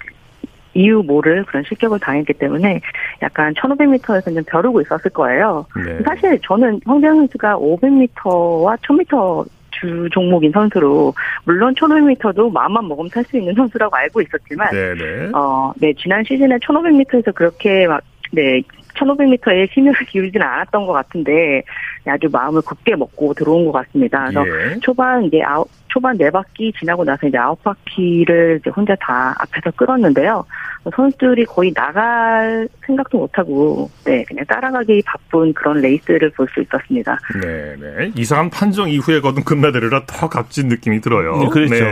이유 0.74 1.04
모를 1.06 1.44
그런 1.46 1.63
실격을 1.63 2.00
당했기 2.00 2.34
때문에 2.34 2.82
약간 3.22 3.54
1500m에서 3.54 4.34
좀 4.34 4.44
벼르고 4.46 4.82
있었을 4.82 5.12
거예요. 5.12 5.66
네. 5.86 6.00
사실 6.06 6.40
저는 6.42 6.82
황대현 6.86 7.16
선수가 7.18 7.58
500m와 7.58 8.78
1000m 8.82 9.46
주 9.80 10.08
종목인 10.12 10.51
선수로 10.51 11.13
물론 11.46 11.74
1500m도 11.75 12.51
마음만 12.51 12.88
먹으면 12.88 13.10
탈 13.10 13.24
수 13.25 13.38
있는 13.38 13.53
선수라고 13.53 13.96
알고 13.96 14.22
있었지만 14.22 14.70
네, 14.72 14.94
네. 14.96 15.30
어, 15.34 15.72
네, 15.77 15.94
지난 15.98 16.24
시즌에 16.24 16.58
1500m에서 16.58 17.34
그렇게 17.34 17.88
막, 17.88 18.01
네, 18.32 18.62
1500m에 18.96 19.70
힘을 19.72 19.94
기울이지는 20.08 20.46
않았던 20.46 20.86
것 20.86 20.94
같은데, 20.94 21.64
아주 22.08 22.28
마음을 22.32 22.62
굳게 22.62 22.96
먹고 22.96 23.34
들어온 23.34 23.66
것 23.66 23.72
같습니다. 23.72 24.30
그래서 24.30 24.46
예. 24.48 24.80
초반 24.80 25.24
이제 25.24 25.42
아홉, 25.42 25.70
초반 25.88 26.18
네 26.18 26.30
바퀴 26.30 26.74
지나고 26.78 27.04
나서 27.04 27.28
이제 27.28 27.38
아홉 27.38 27.64
바퀴를 27.64 28.60
이제 28.62 28.70
혼자 28.70 28.96
다 29.00 29.36
앞에서 29.40 29.72
끌었는데요. 29.76 30.46
선수들이 30.94 31.46
거의 31.46 31.74
나갈 31.74 32.68
생각도 32.86 33.20
못하고, 33.20 33.90
네, 34.04 34.24
그냥 34.26 34.46
따라가기 34.46 35.02
바쁜 35.06 35.54
그런 35.54 35.80
레이스를 35.82 36.30
볼 36.32 36.48
수 36.54 36.62
있었습니다. 36.62 37.18
네, 37.42 37.76
네. 37.80 38.12
이상한 38.16 38.50
판정 38.50 38.90
이후에 38.90 39.22
거둔 39.22 39.44
금메달이라 39.44 40.06
더 40.06 40.28
값진 40.28 40.68
느낌이 40.68 41.00
들어요. 41.00 41.38
네, 41.38 41.48
그렇죠. 41.48 41.86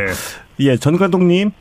예, 0.59 0.75
전 0.75 0.97
감독님. 0.97 1.51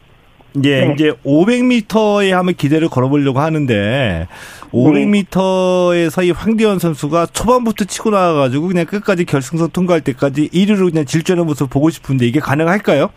예, 0.64 0.86
네. 0.86 0.94
이제 0.94 1.12
500m에 1.24 2.30
한번 2.30 2.54
기대를 2.54 2.88
걸어보려고 2.88 3.40
하는데 3.40 4.26
500m에서 4.72 6.24
이 6.24 6.30
황대현 6.30 6.78
선수가 6.78 7.26
초반부터 7.26 7.84
치고 7.84 8.10
나와가지고 8.10 8.68
그냥 8.68 8.86
끝까지 8.86 9.24
결승선 9.24 9.70
통과할 9.70 10.00
때까지 10.00 10.48
1위로 10.50 10.90
그냥 10.90 11.04
질주하는 11.04 11.46
모습 11.46 11.70
보고 11.70 11.90
싶은데 11.90 12.26
이게 12.26 12.40
가능할까요? 12.40 13.10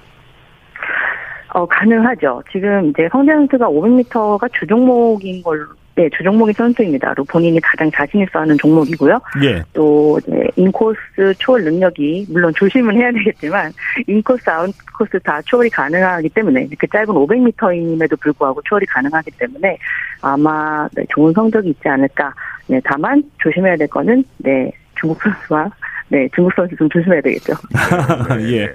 어, 1.53 1.65
가능하죠. 1.67 2.41
지금 2.51 2.89
이제 2.89 3.07
성대 3.11 3.31
선수가 3.33 3.67
500m가 3.67 4.51
주 4.53 4.65
종목인 4.65 5.43
걸로, 5.43 5.67
네, 5.95 6.09
주 6.09 6.23
종목의 6.23 6.53
선수입니다. 6.55 7.13
로 7.13 7.23
본인이 7.25 7.59
가장 7.61 7.89
자신있어 7.91 8.39
하는 8.39 8.57
종목이고요. 8.57 9.21
예. 9.43 9.63
또, 9.73 10.19
이제, 10.23 10.47
인코스 10.55 11.35
초월 11.37 11.63
능력이, 11.63 12.27
물론 12.29 12.51
조심은 12.55 12.95
해야 12.95 13.11
되겠지만, 13.11 13.71
인코스, 14.07 14.49
아웃코스 14.49 15.19
다 15.23 15.39
초월이 15.45 15.69
가능하기 15.69 16.29
때문에, 16.29 16.67
그 16.79 16.87
짧은 16.87 17.13
500m임에도 17.13 18.19
불구하고 18.19 18.61
초월이 18.63 18.87
가능하기 18.87 19.31
때문에, 19.37 19.77
아마, 20.21 20.87
네, 20.95 21.05
좋은 21.09 21.31
성적이 21.33 21.69
있지 21.69 21.87
않을까. 21.87 22.33
네, 22.67 22.81
다만, 22.83 23.23
조심해야 23.37 23.77
될 23.77 23.87
거는, 23.87 24.23
네, 24.37 24.71
중국 24.99 25.21
선수와, 25.21 25.69
네, 26.13 26.29
중국 26.35 26.53
선수 26.55 26.75
좀 26.75 26.87
조심해야 26.89 27.21
되겠죠. 27.21 27.53
예. 28.53 28.71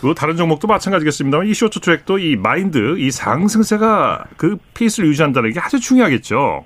그리고 0.00 0.12
다른 0.12 0.34
종목도 0.34 0.66
마찬가지겠습니다만 0.66 1.46
이 1.46 1.54
쇼트 1.54 1.78
트랙도 1.78 2.18
이 2.18 2.34
마인드, 2.34 2.98
이 2.98 3.12
상승세가 3.12 4.24
그 4.36 4.56
페이스를 4.74 5.08
유지한다는 5.08 5.52
게 5.52 5.60
아주 5.60 5.78
중요하겠죠. 5.78 6.64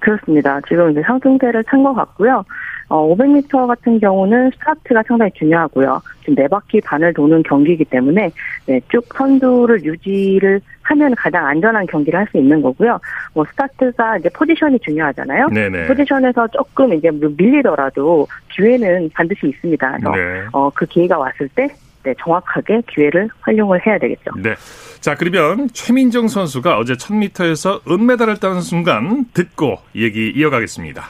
그렇습니다. 0.00 0.60
지금 0.68 0.90
이제 0.90 1.00
상승세를 1.06 1.64
탄 1.64 1.82
것 1.82 1.94
같고요. 1.94 2.44
어, 2.88 3.16
500m 3.16 3.68
같은 3.68 3.98
경우는 4.00 4.50
스타트가 4.50 5.02
상당히 5.08 5.30
중요하고요. 5.34 6.02
지금 6.20 6.34
네 6.34 6.46
바퀴 6.46 6.80
반을 6.82 7.14
도는 7.14 7.42
경기이기 7.44 7.86
때문에 7.86 8.30
네, 8.66 8.80
쭉 8.90 9.02
선두를 9.16 9.82
유지를 9.82 10.60
하면 10.90 11.14
가장 11.14 11.46
안전한 11.46 11.86
경기를 11.86 12.18
할 12.18 12.30
수 12.30 12.38
있는 12.38 12.62
거고요. 12.62 13.00
뭐 13.34 13.44
스타트가 13.50 14.18
이제 14.18 14.28
포지션이 14.28 14.78
중요하잖아요. 14.80 15.48
네네. 15.48 15.86
포지션에서 15.86 16.46
조금 16.48 16.92
이제 16.94 17.10
밀리더라도 17.10 18.28
기회는 18.52 19.10
반드시 19.14 19.48
있습니다. 19.48 19.90
그래서 19.98 20.10
네. 20.14 20.46
어, 20.52 20.70
그 20.70 20.86
기회가 20.86 21.18
왔을 21.18 21.48
때 21.48 21.68
네, 22.02 22.14
정확하게 22.22 22.82
기회를 22.88 23.28
활용을 23.40 23.84
해야 23.86 23.98
되겠죠. 23.98 24.30
네. 24.36 24.54
자, 25.00 25.14
그러면 25.16 25.68
최민정 25.72 26.28
선수가 26.28 26.78
어제 26.78 26.94
1000m에서 26.94 27.80
은메달을 27.90 28.38
따는 28.38 28.60
순간 28.60 29.26
듣고 29.34 29.78
얘기 29.94 30.30
이어가겠습니다. 30.34 31.04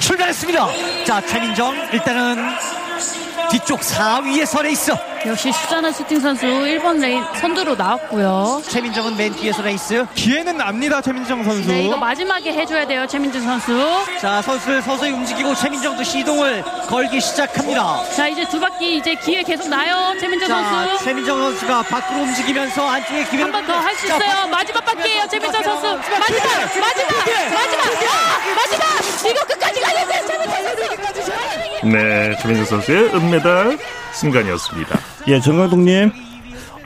출발했습니다. 0.00 0.66
자, 1.04 1.20
최민정 1.22 1.74
일단은 1.92 2.36
뒤쪽 3.50 3.80
4위에서 3.80 4.62
레이스. 4.62 4.92
역시 5.26 5.50
수자너 5.52 5.90
슐팅 5.90 6.20
선수 6.20 6.46
1번 6.46 7.00
레인 7.00 7.24
선두로 7.40 7.74
나왔고요. 7.74 8.62
최민정은 8.68 9.16
맨 9.16 9.34
뒤에서 9.34 9.62
레이스. 9.62 10.04
기회는 10.14 10.56
납니다 10.58 11.00
최민정 11.00 11.42
선수. 11.42 11.68
네, 11.68 11.84
이거 11.84 11.96
마지막에 11.96 12.52
해줘야 12.52 12.86
돼요, 12.86 13.06
최민정 13.06 13.42
선수. 13.42 14.04
자, 14.20 14.40
선수를 14.42 14.82
서서히 14.82 15.10
움직이고 15.12 15.54
최민정도 15.54 16.02
시동을 16.04 16.62
걸기 16.88 17.20
시작합니다. 17.20 18.02
자, 18.14 18.28
이제 18.28 18.44
두 18.48 18.60
바퀴 18.60 18.96
이제 18.98 19.14
기회 19.14 19.42
계속 19.42 19.68
나요, 19.68 20.14
최민정 20.20 20.48
자, 20.48 20.62
선수. 20.62 21.04
최민정 21.04 21.38
선수가 21.40 21.82
밖으로 21.82 22.20
움직이면서 22.22 22.86
안쪽에 22.88 23.24
기회를 23.24 23.44
한 23.46 23.52
번 23.52 23.66
더 23.66 23.72
할수 23.74 24.06
있어요. 24.06 24.46
마지막 24.48 24.84
바퀴예요, 24.84 25.26
최민정 25.28 25.62
선수. 25.62 25.86
마지막, 25.86 26.18
마지막, 26.20 27.08
마지막, 27.52 27.86
아, 27.86 28.54
마지막. 28.54 29.30
이거 29.30 29.44
끝까지 29.46 29.80
가야 29.80 30.06
돼, 30.06 30.26
최민정 30.26 30.64
선수. 30.64 30.76
네, 31.82 32.36
최민정 32.40 32.64
선수의 32.66 33.14
은메달 33.14 33.78
순간이었습니다. 34.12 34.98
예, 35.28 35.40
정강동님. 35.40 36.26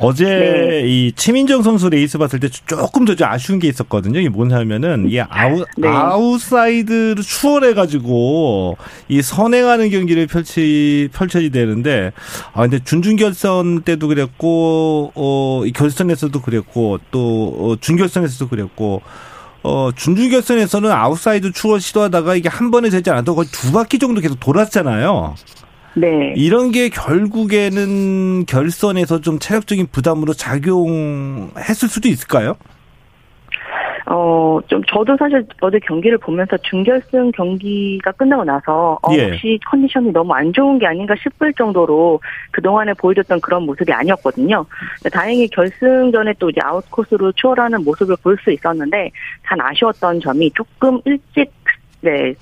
어제 0.02 0.25
네. 0.25 0.83
이 0.87 1.12
최민정 1.14 1.62
선수 1.62 1.90
레이스 1.90 2.16
봤을 2.16 2.40
때 2.40 2.49
조금 2.49 3.04
더좀 3.04 3.28
아쉬운 3.28 3.59
게 3.59 3.69
있었거든요. 3.69 4.19
이게 4.19 4.30
뭐냐면은 4.30 5.11
이 5.11 5.21
아웃 5.21 5.69
네. 5.76 5.88
아웃사이드를 5.88 7.23
추월해 7.23 7.75
가지고 7.75 8.78
이 9.09 9.21
선행하는 9.21 9.90
경기를 9.90 10.26
펼치 10.26 11.11
펼쳐야 11.12 11.50
되는데 11.50 12.12
아 12.54 12.62
근데 12.62 12.78
준준 12.83 13.16
결선 13.16 13.83
때도 13.83 14.09
그랬고 14.09 15.12
어이 15.14 15.73
결선에서도 15.73 16.40
그랬고 16.40 16.99
또 17.11 17.54
어, 17.59 17.76
준결선에서도 17.78 18.49
그랬고 18.49 19.02
어 19.62 19.90
준준 19.95 20.30
결선에서는 20.30 20.90
아웃사이드 20.90 21.52
추월 21.52 21.78
시도하다가 21.78 22.37
이게 22.37 22.49
한 22.49 22.71
번에 22.71 22.88
되지 22.88 23.11
않아도 23.11 23.35
거의 23.35 23.49
두 23.52 23.71
바퀴 23.73 23.99
정도 23.99 24.23
계속 24.23 24.41
돌았잖아요. 24.41 25.34
네. 25.94 26.34
이런 26.36 26.70
게 26.70 26.88
결국에는 26.88 28.46
결선에서 28.46 29.20
좀 29.20 29.38
체력적인 29.38 29.88
부담으로 29.90 30.32
작용했을 30.32 31.88
수도 31.88 32.08
있을까요? 32.08 32.56
어, 34.06 34.58
좀, 34.66 34.82
저도 34.88 35.16
사실 35.16 35.46
어제 35.60 35.78
경기를 35.78 36.18
보면서 36.18 36.56
준결승 36.58 37.30
경기가 37.30 38.10
끝나고 38.12 38.42
나서, 38.42 38.98
어, 39.02 39.12
예. 39.14 39.28
혹시 39.30 39.60
컨디션이 39.70 40.10
너무 40.10 40.32
안 40.32 40.52
좋은 40.52 40.80
게 40.80 40.86
아닌가 40.86 41.14
싶을 41.22 41.52
정도로 41.54 42.18
그동안에 42.50 42.94
보여줬던 42.94 43.40
그런 43.40 43.62
모습이 43.66 43.92
아니었거든요. 43.92 44.66
다행히 45.12 45.46
결승전에 45.48 46.34
또 46.40 46.50
이제 46.50 46.60
아웃코스로 46.64 47.30
추월하는 47.32 47.84
모습을 47.84 48.16
볼 48.20 48.36
수 48.42 48.50
있었는데, 48.50 49.12
단 49.44 49.60
아쉬웠던 49.60 50.20
점이 50.20 50.50
조금 50.54 51.00
일찍, 51.04 51.52
네, 52.00 52.10
네, 52.10 52.34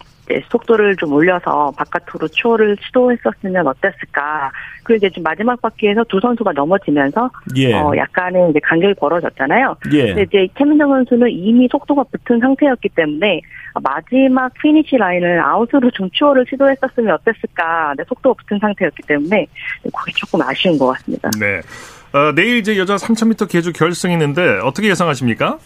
속도를 0.51 0.97
좀 0.97 1.13
올려서 1.13 1.73
바깥으로 1.77 2.29
추월을 2.29 2.77
시도했었으면 2.81 3.67
어땠을까. 3.67 4.51
그리고 4.83 4.97
이제 4.97 5.11
좀 5.11 5.23
마지막 5.23 5.61
바퀴에서 5.61 6.05
두 6.05 6.21
선수가 6.21 6.53
넘어지면서, 6.53 7.31
예. 7.57 7.75
어, 7.75 7.93
약간의 7.97 8.51
이제 8.51 8.61
간격이 8.63 8.95
벌어졌잖아요. 8.95 9.77
예. 9.93 10.07
근데 10.07 10.23
이제 10.23 10.49
최민정 10.55 10.91
선수는 10.91 11.31
이미 11.31 11.69
속도가 11.71 12.05
붙은 12.05 12.41
상태였기 12.41 12.89
때문에 12.91 13.41
마지막 13.83 14.53
피니시 14.55 14.97
라인을 14.97 15.41
아웃으로 15.41 15.91
좀 15.91 16.09
추월을 16.13 16.47
시도했었으면 16.49 17.15
어땠을까. 17.15 17.95
네, 17.97 18.05
속도가 18.07 18.43
붙은 18.43 18.59
상태였기 18.59 19.03
때문에 19.07 19.47
그게 19.83 20.13
조금 20.17 20.41
아쉬운 20.43 20.79
것 20.79 20.87
같습니다. 20.89 21.31
네. 21.39 21.61
어, 22.13 22.33
내일 22.35 22.57
이제 22.59 22.79
여자 22.79 22.97
3000m 22.97 23.51
계주 23.51 23.73
결승이 23.73 24.15
있는데 24.15 24.61
어떻게 24.63 24.89
예상하십니까? 24.89 25.59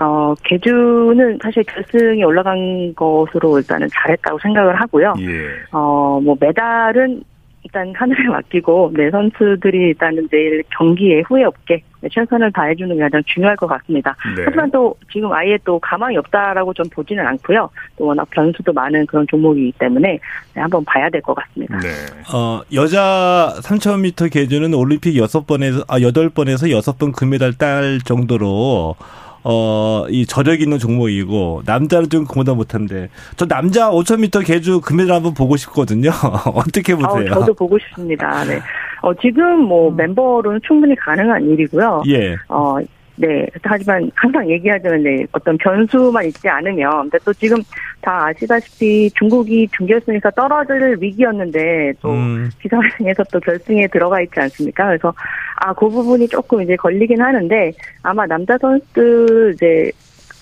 어, 0.00 0.34
개주는 0.44 1.38
사실 1.42 1.62
결승에 1.64 2.22
올라간 2.22 2.94
것으로 2.94 3.58
일단은 3.58 3.86
잘했다고 3.92 4.38
생각을 4.38 4.80
하고요. 4.80 5.12
예. 5.20 5.48
어, 5.72 6.18
뭐 6.22 6.34
메달은 6.40 7.22
일단 7.62 7.92
하늘에 7.94 8.24
맡기고 8.32 8.92
내 8.94 9.10
선수들이 9.10 9.76
일단은 9.88 10.26
내일 10.30 10.62
경기에 10.78 11.22
후회 11.28 11.44
없게 11.44 11.82
네, 12.00 12.08
최선을 12.10 12.50
다해주는 12.52 12.96
게 12.96 13.02
가장 13.02 13.22
중요할 13.26 13.54
것 13.56 13.66
같습니다. 13.66 14.16
네. 14.34 14.44
하지만 14.46 14.70
또 14.70 14.94
지금 15.12 15.30
아예 15.34 15.58
또 15.64 15.78
가망이 15.78 16.16
없다라고 16.16 16.72
좀 16.72 16.88
보지는 16.88 17.26
않고요. 17.26 17.68
또 17.98 18.06
워낙 18.06 18.26
변수도 18.30 18.72
많은 18.72 19.04
그런 19.04 19.26
종목이기 19.28 19.72
때문에 19.78 20.18
네, 20.54 20.60
한번 20.60 20.82
봐야 20.86 21.10
될 21.10 21.20
것 21.20 21.34
같습니다. 21.34 21.78
네. 21.80 21.88
어, 22.34 22.62
여자 22.72 23.52
3000m 23.60 24.32
계주는 24.32 24.72
올림픽 24.72 25.12
6번에서, 25.16 25.84
아, 25.86 25.98
8번에서 25.98 26.70
6번 26.80 27.14
금메달 27.14 27.52
딸 27.58 27.98
정도로, 28.02 28.96
어, 29.42 30.06
이 30.08 30.26
저력 30.26 30.60
있는 30.60 30.78
종목이고, 30.78 31.62
남자는 31.64 32.10
좀 32.10 32.24
그보다 32.24 32.54
못한데, 32.54 33.08
저 33.36 33.46
남자 33.46 33.90
5000m 33.90 34.44
계주 34.44 34.80
금메달 34.80 35.16
한번 35.16 35.34
보고 35.34 35.56
싶거든요. 35.56 36.10
어떻게 36.54 36.94
보세요? 36.94 37.34
저도 37.34 37.54
보고 37.54 37.78
싶습니다. 37.78 38.44
네. 38.44 38.60
어, 39.02 39.14
지금 39.14 39.64
뭐 39.64 39.90
멤버로는 39.90 40.60
충분히 40.66 40.94
가능한 40.94 41.48
일이고요. 41.50 42.02
예. 42.08 42.36
어, 42.48 42.76
네. 43.20 43.46
하지만 43.62 44.10
항상 44.14 44.48
얘기하자면 44.48 45.02
네, 45.02 45.26
어떤 45.32 45.58
변수만 45.58 46.24
있지 46.24 46.48
않으면 46.48 47.02
근데 47.02 47.18
또 47.22 47.32
지금 47.34 47.58
다 48.00 48.26
아시다시피 48.26 49.10
중국이 49.10 49.68
준결승에서 49.72 50.30
떨어질 50.30 50.96
위기였는데 50.98 51.92
또 52.00 52.12
음. 52.12 52.48
기사회생에서 52.62 53.22
또 53.30 53.38
결승에 53.40 53.86
들어가 53.88 54.22
있지 54.22 54.40
않습니까? 54.40 54.86
그래서 54.86 55.12
아, 55.56 55.74
그 55.74 55.86
부분이 55.88 56.28
조금 56.28 56.62
이제 56.62 56.76
걸리긴 56.76 57.20
하는데 57.20 57.72
아마 58.02 58.24
남자 58.26 58.56
선수들 58.56 59.52
이제 59.54 59.92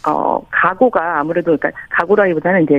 어, 0.06 0.40
각오가 0.48 1.18
아무래도 1.18 1.56
그러니까 1.56 1.72
각오라기보다는 1.90 2.62
이제 2.62 2.78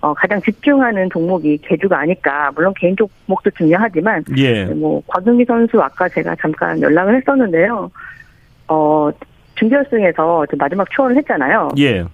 어, 0.00 0.14
가장 0.14 0.40
집중하는 0.42 1.10
종목이 1.10 1.58
개주가 1.58 1.98
아닐까. 1.98 2.52
물론 2.54 2.72
개인 2.78 2.94
종목도 2.94 3.50
중요하지만 3.56 4.22
예. 4.36 4.66
뭐 4.66 5.02
곽은기 5.08 5.44
선수 5.46 5.80
아까 5.80 6.08
제가 6.08 6.36
잠깐 6.40 6.80
연락을 6.80 7.16
했었는데요. 7.16 7.90
어 8.68 9.10
준결승에서 9.56 10.46
좀 10.46 10.58
마지막 10.58 10.90
추월을 10.90 11.16
했잖아요. 11.16 11.70
예. 11.78 12.04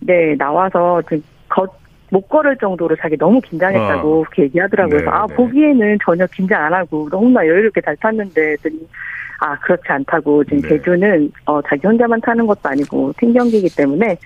네 0.00 0.34
나와서 0.36 1.02
좀 1.08 1.22
걷, 1.48 1.70
못 2.10 2.28
걸을 2.28 2.56
정도로 2.56 2.96
자기 2.96 3.16
너무 3.16 3.40
긴장했다고 3.40 4.20
어. 4.20 4.24
그렇게 4.24 4.42
얘기하더라고요. 4.44 4.98
네, 4.98 5.04
그래서 5.04 5.16
아 5.16 5.26
네. 5.26 5.34
보기에는 5.34 5.98
전혀 6.04 6.26
긴장 6.26 6.64
안 6.64 6.74
하고 6.74 7.08
너무나 7.10 7.46
여유롭게 7.46 7.80
잘 7.80 7.96
탔는데 7.96 8.56
아 9.40 9.58
그렇지 9.58 9.84
않다고 9.88 10.44
지금 10.44 10.60
네. 10.62 10.68
제주는 10.68 11.32
어 11.46 11.60
자기 11.62 11.86
혼자만 11.86 12.20
타는 12.20 12.46
것도 12.46 12.60
아니고 12.64 13.12
팀 13.18 13.32
경기이기 13.32 13.74
때문에 13.74 14.16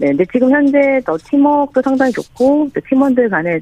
네 0.00 0.06
근데 0.08 0.24
지금 0.32 0.50
현재 0.50 1.00
더 1.04 1.16
팀워크도 1.18 1.82
상당히 1.82 2.12
좋고 2.12 2.68
또 2.74 2.80
팀원들 2.88 3.28
간에 3.28 3.60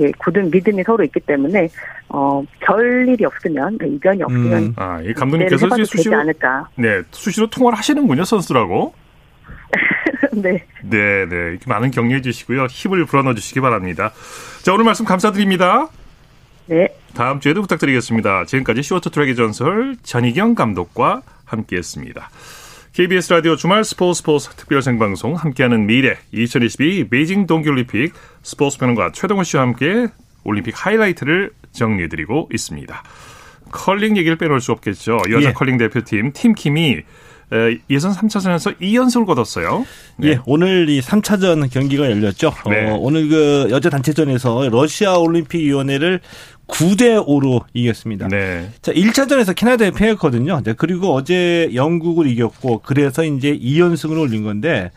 예, 0.00 0.12
굳은 0.18 0.50
믿음이 0.50 0.82
서로 0.84 1.04
있기 1.04 1.20
때문에 1.20 1.68
어, 2.08 2.42
별 2.60 3.08
일이 3.08 3.24
없으면 3.24 3.78
네, 3.78 3.88
이변이 3.88 4.22
없으면 4.22 4.62
음. 4.62 4.74
아, 4.76 5.00
이 5.02 5.12
감독님께서 5.12 5.66
이제 5.66 5.84
수시로 5.84 6.16
않을까. 6.16 6.68
네 6.76 7.02
수시로 7.10 7.48
통화를 7.48 7.78
하시는군요 7.78 8.24
선수라고. 8.24 8.94
네. 10.32 10.64
네, 10.82 11.26
네. 11.26 11.36
이렇게 11.50 11.64
많은 11.66 11.90
격려해 11.90 12.22
주시고요. 12.22 12.66
힘을 12.66 13.04
불어넣어 13.04 13.34
주시기 13.34 13.60
바랍니다. 13.60 14.12
자, 14.62 14.72
오늘 14.72 14.84
말씀 14.84 15.04
감사드립니다. 15.04 15.88
네. 16.66 16.88
다음 17.14 17.40
주에도 17.40 17.62
부탁드리겠습니다. 17.62 18.44
지금까지 18.44 18.82
쇼트트랙의 18.82 19.36
전설 19.36 19.96
전희경 20.02 20.54
감독과 20.54 21.22
함께했습니다. 21.44 22.30
KBS 22.92 23.32
라디오 23.32 23.54
주말 23.54 23.84
스포츠 23.84 24.18
스포츠 24.18 24.48
특별 24.56 24.82
생방송 24.82 25.34
함께하는 25.34 25.86
미래 25.86 26.16
2022 26.32 27.08
베이징 27.08 27.46
동계올림픽 27.46 28.12
스포츠 28.42 28.78
평론가 28.78 29.12
최동호 29.12 29.44
씨와 29.44 29.62
함께 29.62 30.08
올림픽 30.44 30.74
하이라이트를 30.74 31.50
정리해드리고 31.72 32.48
있습니다. 32.52 33.02
컬링 33.70 34.16
얘기를 34.16 34.36
빼놓을 34.36 34.60
수 34.60 34.72
없겠죠. 34.72 35.18
여자 35.30 35.50
예. 35.50 35.52
컬링 35.52 35.76
대표팀 35.76 36.32
팀킴이 36.32 36.96
에, 37.50 37.78
예선 37.88 38.12
3차전에서 38.12 38.78
2연승을 38.78 39.26
거뒀어요. 39.26 39.86
네. 40.16 40.28
예, 40.28 40.40
오늘 40.44 40.88
이 40.88 41.00
3차전 41.00 41.70
경기가 41.70 42.10
열렸죠. 42.10 42.52
네. 42.68 42.90
어, 42.90 42.96
오늘 42.96 43.28
그 43.28 43.68
여자 43.70 43.88
단체전에서 43.90 44.68
러시아 44.70 45.16
올림픽 45.16 45.58
위원회를 45.58 46.20
9대 46.68 47.26
5로 47.26 47.64
이겼습니다. 47.74 48.28
네. 48.28 48.68
자, 48.82 48.92
1차전에서 48.92 49.54
캐나다에 49.54 49.90
패했거든요. 49.90 50.62
네, 50.62 50.74
그리고 50.76 51.14
어제 51.14 51.70
영국을 51.74 52.28
이겼고 52.28 52.82
그래서 52.84 53.24
이제 53.24 53.56
2연승을 53.56 54.20
올린 54.20 54.44
건데 54.44 54.90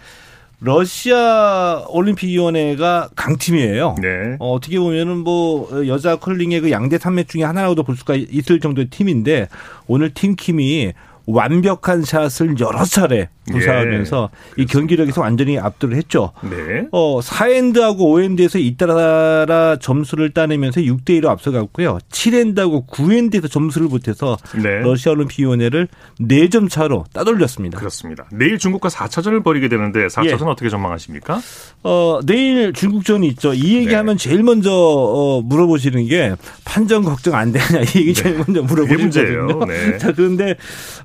러시아 0.60 1.84
올림픽 1.90 2.28
위원회가 2.28 3.10
강팀이에요. 3.16 3.96
네. 4.00 4.36
어, 4.40 4.54
어떻게 4.54 4.80
보면은 4.80 5.18
뭐 5.18 5.88
여자 5.88 6.18
컬링의 6.18 6.62
그 6.62 6.72
양대 6.72 7.00
산맥 7.00 7.28
중에 7.28 7.44
하나라고도 7.44 7.84
볼 7.84 7.96
수가 7.96 8.14
있을 8.16 8.60
정도의 8.60 8.90
팀인데 8.90 9.48
오늘 9.88 10.14
팀킴이 10.14 10.94
완벽한 11.26 12.04
샷을 12.04 12.60
여러 12.60 12.84
차례 12.84 13.30
구사하면서 13.50 14.30
이 14.58 14.66
경기력에서 14.66 15.22
완전히 15.22 15.58
압도를 15.58 15.96
했죠. 15.98 16.32
네. 16.44 16.88
어, 16.92 17.20
4엔드하고 17.20 17.98
5엔드에서 17.98 18.60
잇따라 18.60 19.78
점수를 19.78 20.32
따내면서 20.32 20.82
6대 20.82 21.20
1로 21.20 21.28
앞서갔고요. 21.28 21.98
7엔드하고 22.12 22.88
9엔드에서 22.88 23.50
점수를 23.50 23.88
못해서 23.88 24.38
네. 24.62 24.82
러시아 24.82 25.14
올림픽위원회를 25.14 25.88
4점 26.20 26.70
차로 26.70 27.06
따돌렸습니다. 27.14 27.80
그렇습니다. 27.80 28.26
내일 28.32 28.60
중국과 28.60 28.90
4차전을 28.90 29.44
벌이게 29.44 29.70
되는데 29.70 30.08
4차전 30.08 30.26
예. 30.26 30.34
은 30.34 30.48
어떻게 30.48 30.70
전망하십니까? 30.70 31.42
어, 31.84 32.20
내일 32.26 32.74
중국전이 32.74 33.28
있죠. 33.30 33.54
이 33.54 33.76
얘기하면 33.78 34.18
네. 34.18 34.30
제일 34.30 34.44
먼저 34.44 34.72
어, 34.72 35.42
물어보시는 35.42 36.08
게 36.08 36.36
판정 36.64 37.04
걱정 37.04 37.34
안 37.36 37.52
되냐 37.52 37.82
이 37.82 38.00
얘기 38.00 38.14
제일 38.14 38.36
먼저 38.36 38.62
그게 38.62 38.98
문제예요. 38.98 39.46
물어보시거든요. 39.46 39.92
네. 39.92 39.98
자, 40.00 40.12
그런데 40.12 40.56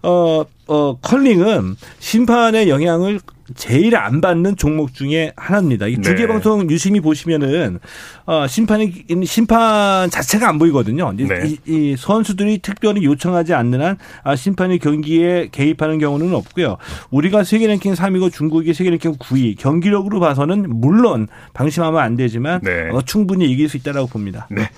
어, 0.03 0.45
어, 0.67 0.99
컬링은 1.01 1.77
심판의 1.99 2.69
영향을 2.69 3.21
제일 3.55 3.97
안 3.97 4.21
받는 4.21 4.57
종목 4.57 4.93
중에 4.93 5.33
하나입니다. 5.37 5.87
이 5.87 5.97
네. 5.97 6.03
중계 6.03 6.27
방송 6.27 6.69
유심히 6.69 7.01
보시면은 7.01 7.79
어, 8.25 8.47
심판이 8.49 9.05
심판 9.25 10.11
자체가 10.11 10.49
안 10.49 10.59
보이거든요. 10.59 11.13
네. 11.13 11.27
이, 11.47 11.59
이 11.67 11.97
선수들이 11.97 12.59
특별히 12.59 13.05
요청하지 13.05 13.55
않는 13.55 13.81
한 13.81 13.99
아, 14.25 14.35
심판이 14.35 14.79
경기에 14.81 15.51
개입하는 15.53 15.99
경우는 15.99 16.35
없고요. 16.35 16.79
우리가 17.11 17.45
세계 17.45 17.69
랭킹 17.69 17.95
3위고 17.95 18.33
중국이 18.33 18.75
세계 18.75 18.91
랭킹 18.91 19.13
9위. 19.17 19.57
경기력으로 19.59 20.19
봐서는 20.19 20.67
물론 20.69 21.29
방심하면 21.55 22.01
안 22.01 22.17
되지만 22.17 22.61
네. 22.63 22.91
어, 22.91 23.01
충분히 23.03 23.49
이길 23.49 23.69
수 23.69 23.77
있다라고 23.77 24.09
봅니다. 24.09 24.49
네. 24.51 24.69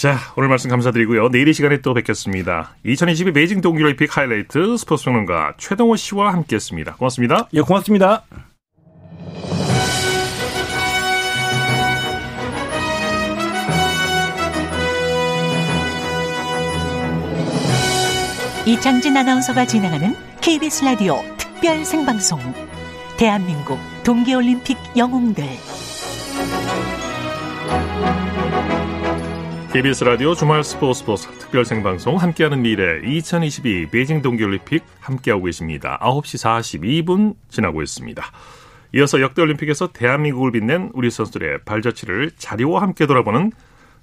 자, 0.00 0.16
오늘 0.34 0.48
말씀 0.48 0.70
감사드리고요. 0.70 1.28
내일 1.28 1.48
이 1.48 1.52
시간에 1.52 1.82
또 1.82 1.92
뵙겠습니다. 1.92 2.74
2022 2.84 3.32
베이징 3.34 3.60
동계올림픽 3.60 4.16
하이라이트 4.16 4.78
스포츠 4.78 5.04
평론가 5.04 5.56
최동호 5.58 5.94
씨와 5.96 6.32
함께했습니다. 6.32 6.94
고맙습니다. 6.94 7.50
예, 7.52 7.60
고맙습니다. 7.60 8.24
이창진 18.64 19.18
아나운서가 19.18 19.66
진행하는 19.66 20.16
KBS 20.40 20.82
라디오 20.82 21.22
특별 21.36 21.84
생방송 21.84 22.40
대한민국 23.18 23.78
동계올림픽 24.02 24.78
영웅들 24.96 25.44
KBS 29.72 30.02
라디오 30.02 30.34
주말 30.34 30.64
스포츠 30.64 30.98
스포츠 30.98 31.28
특별 31.38 31.64
생방송 31.64 32.16
함께하는 32.16 32.60
미래 32.60 33.00
2022 33.04 33.86
베이징 33.86 34.20
동계올림픽 34.20 34.82
함께하고 34.98 35.44
계십니다. 35.44 35.96
9시 36.02 37.04
42분 37.06 37.36
지나고 37.48 37.80
있습니다. 37.80 38.20
이어서 38.96 39.20
역대올림픽에서 39.20 39.92
대한민국을 39.92 40.50
빛낸 40.50 40.90
우리 40.92 41.08
선수들의 41.08 41.60
발자취를 41.64 42.32
자리와 42.36 42.82
함께 42.82 43.06
돌아보는 43.06 43.52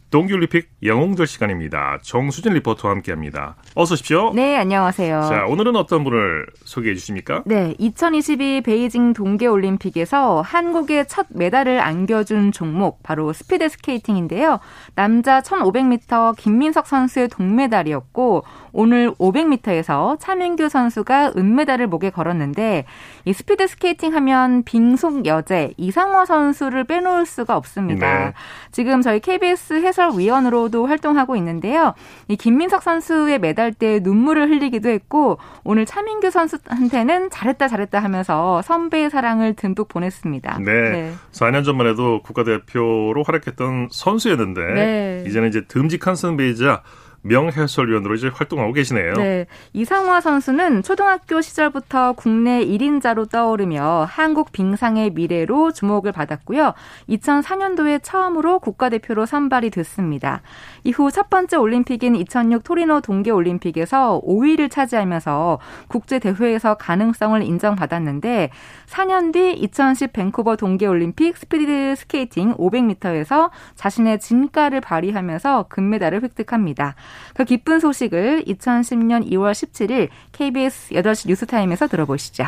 동계올림픽 0.10 0.70
영웅들 0.84 1.28
시간입니다. 1.28 2.00
정수진 2.02 2.54
리포터와 2.54 2.96
함께합니다. 2.96 3.58
어서 3.76 3.94
오십시오. 3.94 4.32
네, 4.34 4.56
안녕하세요. 4.56 5.22
자, 5.24 5.46
오늘은 5.48 5.76
어떤 5.76 6.06
분을 6.06 6.46
소개해 6.64 6.96
주십니까? 6.96 7.44
네, 7.46 7.76
2022 7.78 8.62
베이징 8.62 9.12
동계올림픽에서 9.12 10.42
한국의 10.42 11.08
첫 11.10 11.28
메달을 11.30 11.82
안겨준 11.82 12.54
종목 12.54 13.04
바로 13.04 13.34
스피드 13.34 13.68
스케이팅인데요. 13.68 14.60
남자 14.96 15.42
1500m 15.42 16.38
김민석 16.38 16.88
선수의 16.88 17.28
동메달이었고 17.28 18.44
오늘 18.72 19.12
500m에서 19.16 20.18
차민규 20.20 20.70
선수가 20.70 21.34
은메달을 21.36 21.88
목에 21.88 22.12
걸었는데 22.12 22.86
이 23.26 23.34
스피드 23.34 23.68
스케이팅 23.68 24.14
하면 24.16 24.64
빙속 24.64 25.26
여제 25.26 25.74
이상화 25.76 26.26
선수를 26.26 26.86
빼놓을 26.86 27.26
수가 27.26 27.58
없습니다. 27.58 28.26
네. 28.26 28.34
지금 28.72 29.02
저희 29.02 29.20
KBS 29.20 29.82
해설 29.82 29.97
위원으로도 30.06 30.86
활동하고 30.86 31.36
있는데요. 31.36 31.94
이 32.28 32.36
김민석 32.36 32.84
선수의 32.84 33.40
메달 33.40 33.74
때 33.74 34.00
눈물을 34.02 34.50
흘리기도 34.50 34.90
했고 34.90 35.38
오늘 35.64 35.86
차민규 35.86 36.32
선수한테는 36.32 37.30
잘했다 37.30 37.68
잘했다 37.68 38.00
하면서 38.00 38.62
선배의 38.62 39.10
사랑을 39.10 39.54
듬뿍 39.54 39.88
보냈습니다. 39.88 40.60
네. 40.66 41.14
4년 41.32 41.64
전만 41.64 41.88
해도 41.88 42.22
국가대표로 42.24 43.24
활약했던 43.24 43.90
선수였는데 43.92 44.62
네. 44.74 45.24
이제는 45.28 45.50
이제 45.50 45.66
듬직한 45.68 46.16
선배이자 46.16 46.84
명해설위원으로 47.28 48.16
이제 48.16 48.30
활동하고 48.34 48.74
계시네요. 48.74 49.14
네. 49.14 49.46
이상화 49.74 50.22
선수는 50.22 50.84
초등학교 50.84 51.42
시절부터 51.42 52.14
국내 52.14 52.66
1인자로 52.66 53.30
떠오르며 53.30 54.08
한국 54.10 54.52
빙상의 54.52 55.12
미래로 55.12 55.72
주목을 55.74 56.12
받았고요. 56.12 56.74
2004년도에 57.10 58.02
처음으로 58.02 58.60
국가대표로 58.60 59.26
선발이 59.26 59.70
됐습니다. 59.70 60.42
이후 60.84 61.12
첫 61.12 61.30
번째 61.30 61.58
올림픽인 61.58 62.16
2006 62.16 62.64
토리노 62.64 63.02
동계 63.02 63.32
올림픽에서 63.32 64.22
5위를 64.26 64.72
차지하면서 64.72 65.60
국제 65.88 66.20
대회에서 66.20 66.76
가능성을 66.76 67.42
인정받았는데 67.42 68.50
4년 68.88 69.34
뒤 69.34 69.52
2010 69.54 70.14
밴쿠버 70.14 70.56
동계 70.56 70.86
올림픽 70.88 71.38
스피드 71.38 71.96
스케이팅 71.96 72.56
500m에서 72.56 73.50
자신의 73.76 74.20
진가를 74.20 74.82
발휘하면서 74.82 75.66
금메달을 75.70 76.24
획득합니다. 76.24 76.96
그 77.34 77.46
기쁜 77.46 77.80
소식을 77.80 78.44
2010년 78.46 79.30
2월 79.32 79.52
17일 79.52 80.10
KBS 80.32 80.94
8시 80.94 81.28
뉴스타임에서 81.28 81.88
들어보시죠. 81.88 82.46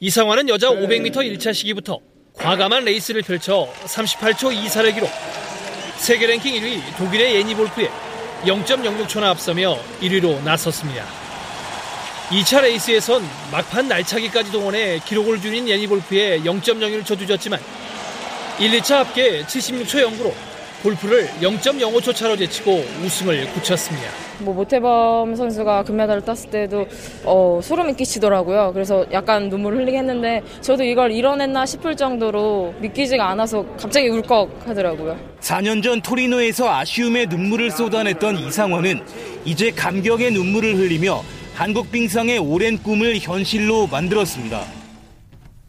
이상화는 0.00 0.48
여자 0.48 0.68
500m 0.68 1.14
1차 1.14 1.54
시기부터 1.54 1.98
과감한 2.34 2.84
레이스를 2.84 3.22
펼쳐 3.22 3.68
38초 3.84 4.54
24를 4.54 4.94
기록. 4.94 5.10
세계 5.96 6.26
랭킹 6.26 6.54
1위 6.54 6.96
독일의 6.96 7.36
예니 7.36 7.54
볼프에 7.54 7.88
0.06초나 8.44 9.24
앞서며 9.24 9.78
1위로 10.00 10.42
나섰습니다. 10.42 11.04
2차 12.30 12.62
레이스에선 12.62 13.22
막판 13.52 13.88
날차기까지 13.88 14.50
동원해 14.50 14.98
기록을 15.04 15.40
줄인 15.40 15.68
예니 15.68 15.86
볼프에 15.86 16.40
0.01초 16.40 17.18
뒤졌지만 17.18 17.60
1, 18.58 18.70
2차 18.80 18.96
합계 18.96 19.42
76초 19.42 20.08
09로 20.18 20.51
볼프를 20.82 21.28
0.05초 21.40 22.14
차로 22.14 22.36
제치고 22.36 22.84
우승을 23.04 23.46
굳혔습니다. 23.52 24.08
뭐 24.40 24.52
모태범 24.52 25.36
선수가 25.36 25.84
금메달을 25.84 26.24
땄을 26.24 26.50
때도 26.50 26.86
어, 27.24 27.60
소름이 27.62 27.94
끼치더라고요. 27.94 28.72
그래서 28.74 29.06
약간 29.12 29.48
눈물을 29.48 29.78
흘리게 29.78 29.98
했는데 29.98 30.42
저도 30.60 30.82
이걸 30.82 31.12
이뤄냈나 31.12 31.64
싶을 31.66 31.96
정도로 31.96 32.74
믿기지가 32.80 33.28
않아서 33.30 33.64
갑자기 33.78 34.08
울컥 34.08 34.66
하더라고요. 34.66 35.16
4년 35.40 35.82
전 35.82 36.02
토리노에서 36.02 36.68
아쉬움의 36.68 37.28
눈물을 37.28 37.70
쏟아냈던 37.70 38.38
이상원은 38.38 39.00
이제 39.44 39.70
감격의 39.70 40.32
눈물을 40.32 40.76
흘리며 40.76 41.22
한국 41.54 41.92
빙상의 41.92 42.38
오랜 42.38 42.78
꿈을 42.78 43.18
현실로 43.20 43.86
만들었습니다. 43.86 44.64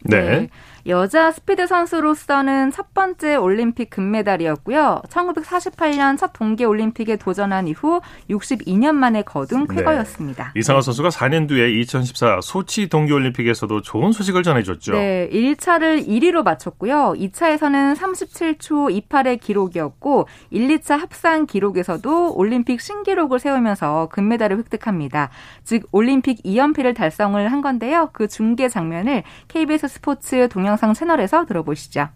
네. 0.06 0.48
여자 0.86 1.32
스피드 1.32 1.66
선수로서는 1.66 2.70
첫 2.70 2.92
번째 2.92 3.36
올림픽 3.36 3.88
금메달이었고요. 3.88 5.00
1948년 5.08 6.18
첫 6.18 6.32
동계 6.34 6.64
올림픽에 6.64 7.16
도전한 7.16 7.68
이후 7.68 8.02
62년 8.28 8.94
만에 8.94 9.22
거둔 9.22 9.66
쾌거였습니다. 9.66 10.52
네. 10.54 10.60
이상화 10.60 10.82
선수가 10.82 11.08
4년 11.08 11.48
뒤에 11.48 11.70
2014 11.80 12.40
소치 12.42 12.88
동계 12.90 13.14
올림픽에서도 13.14 13.80
좋은 13.80 14.12
소식을 14.12 14.42
전해줬죠. 14.42 14.92
네, 14.92 15.28
1차를 15.32 16.06
1위로 16.06 16.42
마쳤고요. 16.42 17.14
2차에서는 17.16 17.96
37초 17.96 19.08
28의 19.08 19.40
기록이었고 19.40 20.28
1, 20.50 20.68
2차 20.68 20.98
합산 20.98 21.46
기록에서도 21.46 22.34
올림픽 22.34 22.82
신기록을 22.82 23.38
세우면서 23.38 24.10
금메달을 24.12 24.58
획득합니다. 24.58 25.30
즉 25.64 25.88
올림픽 25.92 26.42
2연패를 26.42 26.94
달성을 26.94 27.50
한 27.50 27.62
건데요. 27.62 28.10
그 28.12 28.28
중계 28.28 28.68
장면을 28.68 29.22
KBS 29.48 29.88
스포츠 29.88 30.48
동영 30.48 30.73
상 30.76 30.94
채널에서 30.94 31.44
들어보시죠. 31.46 32.08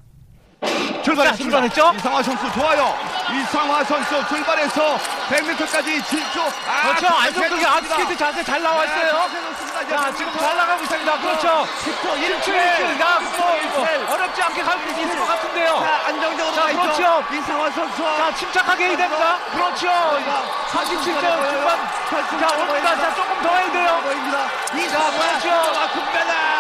출발했습니다. 1.04 1.36
출발했죠? 1.36 1.92
이상화 1.96 2.22
선수 2.22 2.52
좋아요. 2.52 2.94
이상화 3.32 3.84
선수 3.84 4.26
출발해서 4.28 4.98
100m까지 5.30 6.04
질주. 6.04 6.40
아, 6.66 6.82
그렇죠. 6.88 7.06
안정적인 7.14 7.64
아웃스케이트 7.66 8.16
자세 8.16 8.42
잘 8.44 8.62
나와 8.62 8.84
있어요. 8.84 9.12
자, 9.88 10.12
지금 10.14 10.32
잘 10.38 10.56
나가고 10.56 10.82
있습니다. 10.82 11.18
그렇죠. 11.20 11.66
10초, 11.84 12.14
1초, 12.14 12.44
1초. 12.44 13.00
야, 13.00 13.20
뭐, 13.20 14.14
어렵지 14.14 14.42
않게 14.42 14.62
갈 14.62 14.78
수 14.80 15.00
있을 15.00 15.18
것 15.18 15.26
같은데요. 15.26 15.78
자, 15.78 16.00
안정적으로 16.08 16.54
자. 16.56 16.66
그렇죠. 16.66 17.24
이상화 17.32 17.70
선수. 17.70 17.96
자, 18.02 18.34
침착하게 18.34 18.88
해야 18.88 18.96
됩니다. 18.96 19.38
그렇죠. 19.52 19.86
37점 20.72 21.50
중반. 21.50 21.78
자, 22.40 22.56
옵니다. 22.56 22.96
자, 22.96 23.14
조금 23.14 23.42
더 23.42 23.56
해야 23.56 23.72
돼요. 23.72 24.02
이상화 24.76 25.10
그렇죠. 25.10 25.50
아. 25.50 25.88
금메달. 25.92 26.57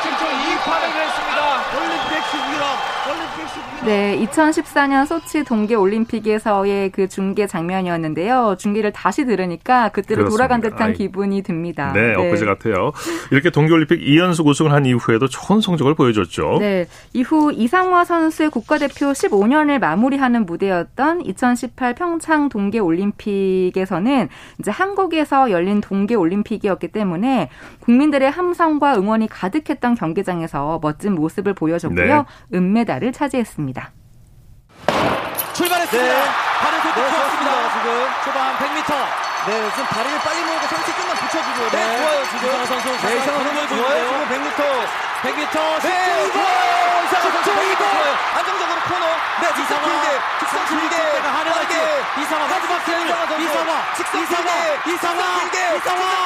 37초 0.00 0.24
28을 0.24 0.96
했습니다. 0.96 1.78
올림픽 1.78 2.26
신기록. 2.30 2.89
올림픽. 3.80 3.84
네, 3.84 4.18
2014년 4.26 5.06
소치 5.06 5.44
동계 5.44 5.74
올림픽에서의 5.74 6.90
그 6.90 7.08
중계 7.08 7.46
장면이었는데요. 7.46 8.56
중계를 8.58 8.92
다시 8.92 9.24
들으니까 9.24 9.88
그때로. 9.90 10.28
돌아간 10.28 10.60
듯한 10.60 10.88
아이. 10.90 10.92
기분이 10.92 11.42
듭니다. 11.42 11.92
네, 11.92 12.14
엊그제 12.14 12.44
같아요. 12.44 12.92
이렇게 13.30 13.50
동계 13.50 13.72
올림픽 13.72 14.00
2연속 14.00 14.46
우승을 14.46 14.72
한 14.72 14.86
이후에도 14.86 15.28
좋은 15.28 15.60
성적을 15.60 15.94
보여줬죠. 15.94 16.58
네. 16.60 16.86
이후 17.12 17.52
이상화 17.52 18.04
선수의 18.04 18.50
국가대표 18.50 19.12
15년을 19.12 19.78
마무리하는 19.78 20.46
무대였던 20.46 21.22
2018 21.22 21.94
평창 21.94 22.48
동계 22.48 22.78
올림픽에서는 22.78 24.28
이제 24.58 24.70
한국에서 24.70 25.50
열린 25.50 25.80
동계 25.80 26.14
올림픽이었기 26.14 26.88
때문에 26.88 27.48
국민들의 27.80 28.30
함성과 28.30 28.96
응원이 28.96 29.28
가득했던 29.28 29.94
경기장에서 29.94 30.78
멋진 30.82 31.14
모습을 31.14 31.54
보여줬고요. 31.54 32.16
네. 32.50 32.56
은메달을 32.56 33.12
차지했습니다. 33.12 33.79
출발했습니다. 35.54 36.14
발을 36.60 36.78
네, 36.78 37.10
좋습니다. 37.10 37.50
지금 37.72 38.08
초반 38.24 38.56
100m. 38.58 38.90
네, 39.46 39.70
지금 39.70 39.84
다리를 39.86 40.18
빨리 40.20 40.44
모으고 40.44 40.66
상체 40.66 40.92
좀만 40.94 41.16
붙여주고요. 41.16 41.70
네, 41.70 41.96
좋아요 41.98 42.24
지금. 42.30 42.48
이상화 42.48 42.66
선수. 42.66 43.06
네, 43.06 43.16
이상화 43.16 43.44
선수 43.44 43.68
좋아요. 43.76 44.08
지금 44.08 44.28
100m. 44.28 45.09
100m. 45.22 45.82
네, 45.82 46.30
좋아요. 46.32 47.04
이상화 47.04 47.30
선수 47.30 47.50
100m. 47.52 47.78
좋아요. 47.78 48.14
안정적으로 48.38 48.80
코너. 48.88 49.06
네, 49.40 49.62
이상화. 49.62 49.84
길게. 49.84 50.08
직선 50.40 50.66
길게. 50.68 50.96
빠르게. 51.20 51.74
이상화 52.22 52.48
마지막 52.48 52.84
길. 52.84 52.90
이상화. 53.44 53.94
직선 53.96 54.22
이상화. 54.22 54.50
이상화. 54.86 55.22
이상화. 55.76 56.20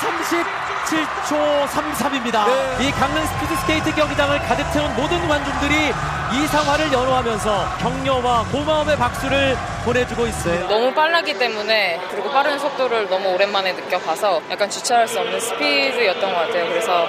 37초 0.00 1.66
33입니다. 1.68 2.80
이 2.80 2.90
강릉 2.92 3.26
스피드 3.26 3.56
스케이트 3.56 3.94
경기장을 3.94 4.38
가득 4.40 4.72
채운 4.72 4.94
모든 4.96 5.28
관중들이 5.28 5.92
이상화를 6.32 6.92
연호하면서 6.92 7.76
격려와 7.78 8.44
고마움의 8.50 8.96
박수를 8.96 9.56
보내주고 9.84 10.26
있어요. 10.26 10.66
너무 10.68 10.92
빨랐기 10.94 11.38
때문에 11.38 12.00
그리고 12.10 12.30
빠른 12.30 12.58
속도를 12.58 13.08
너무 13.08 13.28
오랜만에 13.34 13.72
느껴봐서 13.72 14.40
약간 14.50 14.70
주체할 14.70 15.06
수 15.06 15.20
없는 15.20 15.38
스피드였던 15.40 16.32
것 16.32 16.38
같아요. 16.40 16.68
그래서 16.68 17.06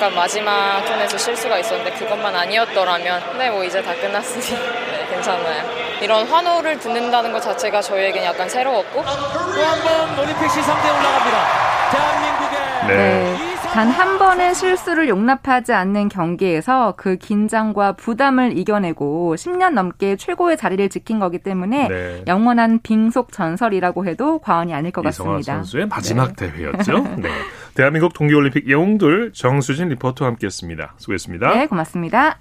약간 0.00 0.14
마지막 0.14 0.82
턴에서 0.86 1.18
실수가 1.18 1.58
있었는데 1.58 1.90
그것만 1.98 2.34
아니었더라면 2.34 3.22
근데 3.32 3.50
뭐 3.50 3.62
이제 3.62 3.82
다 3.82 3.92
끝났으니 3.94 4.46
네, 4.46 5.06
괜찮아요. 5.12 5.62
이런 6.00 6.26
환호를 6.26 6.78
듣는다는 6.78 7.30
것 7.30 7.42
자체가 7.42 7.82
저희에겐 7.82 8.24
약간 8.24 8.48
새로웠고 8.48 9.02
또 9.02 9.60
한 9.62 9.82
번 9.82 10.18
올림픽 10.20 10.50
시상대에 10.50 10.90
올라갑니다. 10.90 11.46
대한민국의 11.90 12.86
네. 12.96 13.49
단 13.72 13.88
한 13.88 14.18
번의 14.18 14.54
실수를 14.54 15.08
용납하지 15.08 15.72
않는 15.72 16.08
경기에서 16.08 16.94
그 16.96 17.16
긴장과 17.16 17.92
부담을 17.92 18.58
이겨내고 18.58 19.36
10년 19.36 19.74
넘게 19.74 20.16
최고의 20.16 20.56
자리를 20.56 20.88
지킨 20.88 21.20
거기 21.20 21.38
때문에 21.38 21.88
네. 21.88 22.24
영원한 22.26 22.80
빙속 22.82 23.32
전설이라고 23.32 24.06
해도 24.06 24.38
과언이 24.40 24.74
아닐 24.74 24.90
것 24.90 25.02
같습니다. 25.02 25.54
선수의 25.54 25.86
마지막 25.86 26.34
대회였죠. 26.34 26.98
네. 27.18 27.28
대한민국 27.74 28.12
동계올림픽 28.12 28.68
영웅들 28.68 29.32
정수진 29.32 29.88
리포터와 29.90 30.30
함께했습니다. 30.30 30.94
수고했습니다. 30.96 31.54
네, 31.54 31.66
고맙습니다. 31.66 32.38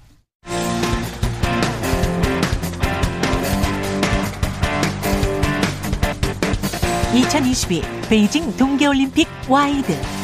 (2022) 7.14 7.82
베이징 8.10 8.56
동계올림픽 8.58 9.28
와이드 9.48 10.19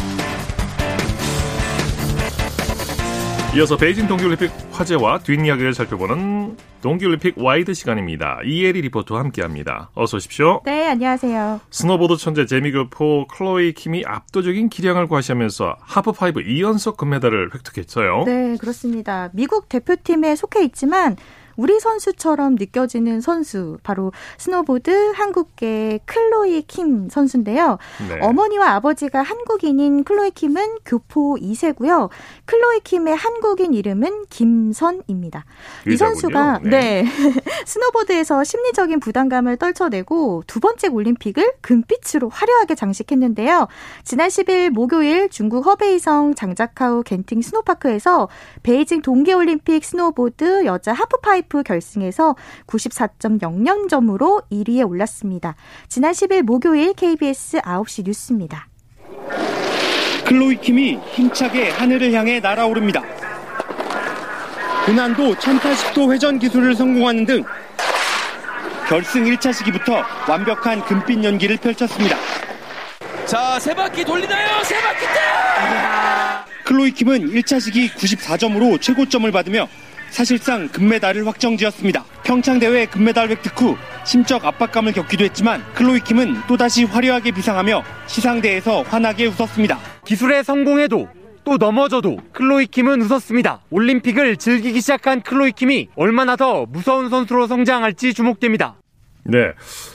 이어서 3.56 3.78
베이징 3.78 4.10
동계올림픽 4.10 4.52
화제와 4.74 5.20
뒷이야기를 5.20 5.74
살펴보는 5.74 6.58
동계올림픽 6.82 7.36
와이드 7.38 7.74
시간입니다. 7.74 8.40
이혜리 8.44 8.82
리포터와 8.82 9.22
함께합니다. 9.22 9.92
어서 9.96 10.18
오십시오. 10.18 10.62
네, 10.66 10.90
안녕하세요. 10.90 11.62
스노보드 11.70 12.18
천재 12.18 12.46
재미교포 12.46 13.28
클로이 13.28 13.72
킴이 13.72 14.04
압도적인 14.06 14.68
기량을 14.68 15.08
과시하면서 15.08 15.78
하프파이프 15.80 16.42
2연속 16.42 16.98
금메달을 16.98 17.52
획득했어요. 17.54 18.26
네, 18.26 18.58
그렇습니다. 18.60 19.30
미국 19.32 19.70
대표팀에 19.70 20.36
속해 20.36 20.62
있지만 20.66 21.16
우리 21.58 21.80
선수처럼 21.80 22.56
느껴지는 22.56 23.22
선수 23.22 23.78
바로 23.84 24.12
스노보드 24.38 25.12
한국계 25.14 26.00
클로이 26.06 26.64
킴 26.64 27.10
선수인데요. 27.10 27.78
네. 28.10 28.20
어머니와 28.22 28.72
아버지가 28.74 29.22
한국인인 29.22 30.04
클로이 30.04 30.32
킴은 30.32 30.80
교포 30.86 31.36
2세고요. 31.36 32.10
클로이 32.46 32.82
킴의 32.82 33.16
한국인 33.16 33.74
이름은 33.74 34.26
김선입니다. 34.30 35.46
이 35.88 35.92
의사군요. 35.92 36.20
선수가 36.20 36.60
네. 36.64 36.70
네. 36.70 37.06
스노보드에서 37.66 38.44
심리적인 38.44 39.00
부담감을 39.00 39.58
떨쳐내고 39.58 40.44
두 40.48 40.60
번째 40.60 40.90
올림픽을 40.90 41.54
금빛으로 41.62 42.30
화려하게 42.30 42.76
장식했는데요. 42.76 43.68
지난 44.04 44.28
10일 44.30 44.70
목요일 44.70 45.30
중국 45.30 45.66
허베이성 45.66 46.36
장자커우 46.36 47.04
겐팅 47.04 47.42
스노파크에서 47.42 48.30
베이징 48.64 49.02
동계올림픽 49.02 49.84
스노보드 49.84 50.66
여자 50.66 50.94
하프파이프 50.94 51.45
결승에서 51.64 52.36
94.00점으로 52.68 54.44
1위에 54.52 54.88
올랐습니다. 54.88 55.56
지난 55.88 56.12
10일 56.14 56.44
목요일 56.44 56.94
KBS 56.94 57.60
9시 57.60 58.06
뉴스입니다. 58.06 58.68
클로이 60.26 60.60
킴이 60.60 61.00
힘차게 61.14 61.70
하늘을 61.70 62.14
향해 62.14 62.40
날아오릅니다. 62.40 63.04
고난도 64.86 65.36
1080도 65.36 66.12
회전 66.12 66.40
기술을 66.40 66.76
성공하는 66.76 67.26
등 67.26 67.44
결승 68.88 69.24
1차 69.24 69.52
시기부터 69.52 70.04
완벽한 70.28 70.84
금빛 70.86 71.24
연기를 71.24 71.58
펼쳤습니다. 71.58 72.18
자, 73.26 73.60
세 73.60 73.74
바퀴 73.74 74.06
돌리나요? 74.06 74.64
세 74.64 74.80
바퀴 74.82 75.00
때! 75.02 75.20
클로이 76.66 76.92
킴은 76.92 77.32
1차 77.32 77.60
시기 77.60 77.90
94점으로 77.90 78.80
최고점을 78.80 79.32
받으며 79.32 79.68
사실상 80.16 80.70
금메달을 80.70 81.28
확정지었습니다. 81.28 82.06
평창 82.24 82.58
대회 82.58 82.86
금메달 82.86 83.30
획득 83.30 83.60
후 83.60 83.76
심적 84.06 84.46
압박감을 84.46 84.94
겪기도 84.94 85.26
했지만 85.26 85.62
클로이 85.74 86.00
킴은 86.00 86.44
또다시 86.48 86.86
화려하게 86.86 87.32
비상하며 87.32 87.84
시상대에서 88.08 88.84
환하게 88.84 89.26
웃었습니다. 89.26 89.78
기술에 90.06 90.42
성공해도 90.42 91.10
또 91.44 91.58
넘어져도 91.58 92.20
클로이 92.32 92.68
킴은 92.68 93.02
웃었습니다. 93.02 93.64
올림픽을 93.70 94.38
즐기기 94.38 94.80
시작한 94.80 95.22
클로이 95.22 95.52
킴이 95.52 95.90
얼마나 95.98 96.38
더 96.38 96.66
무서운 96.66 97.10
선수로 97.10 97.48
성장할지 97.48 98.14
주목됩니다. 98.14 98.78
네. 99.28 99.54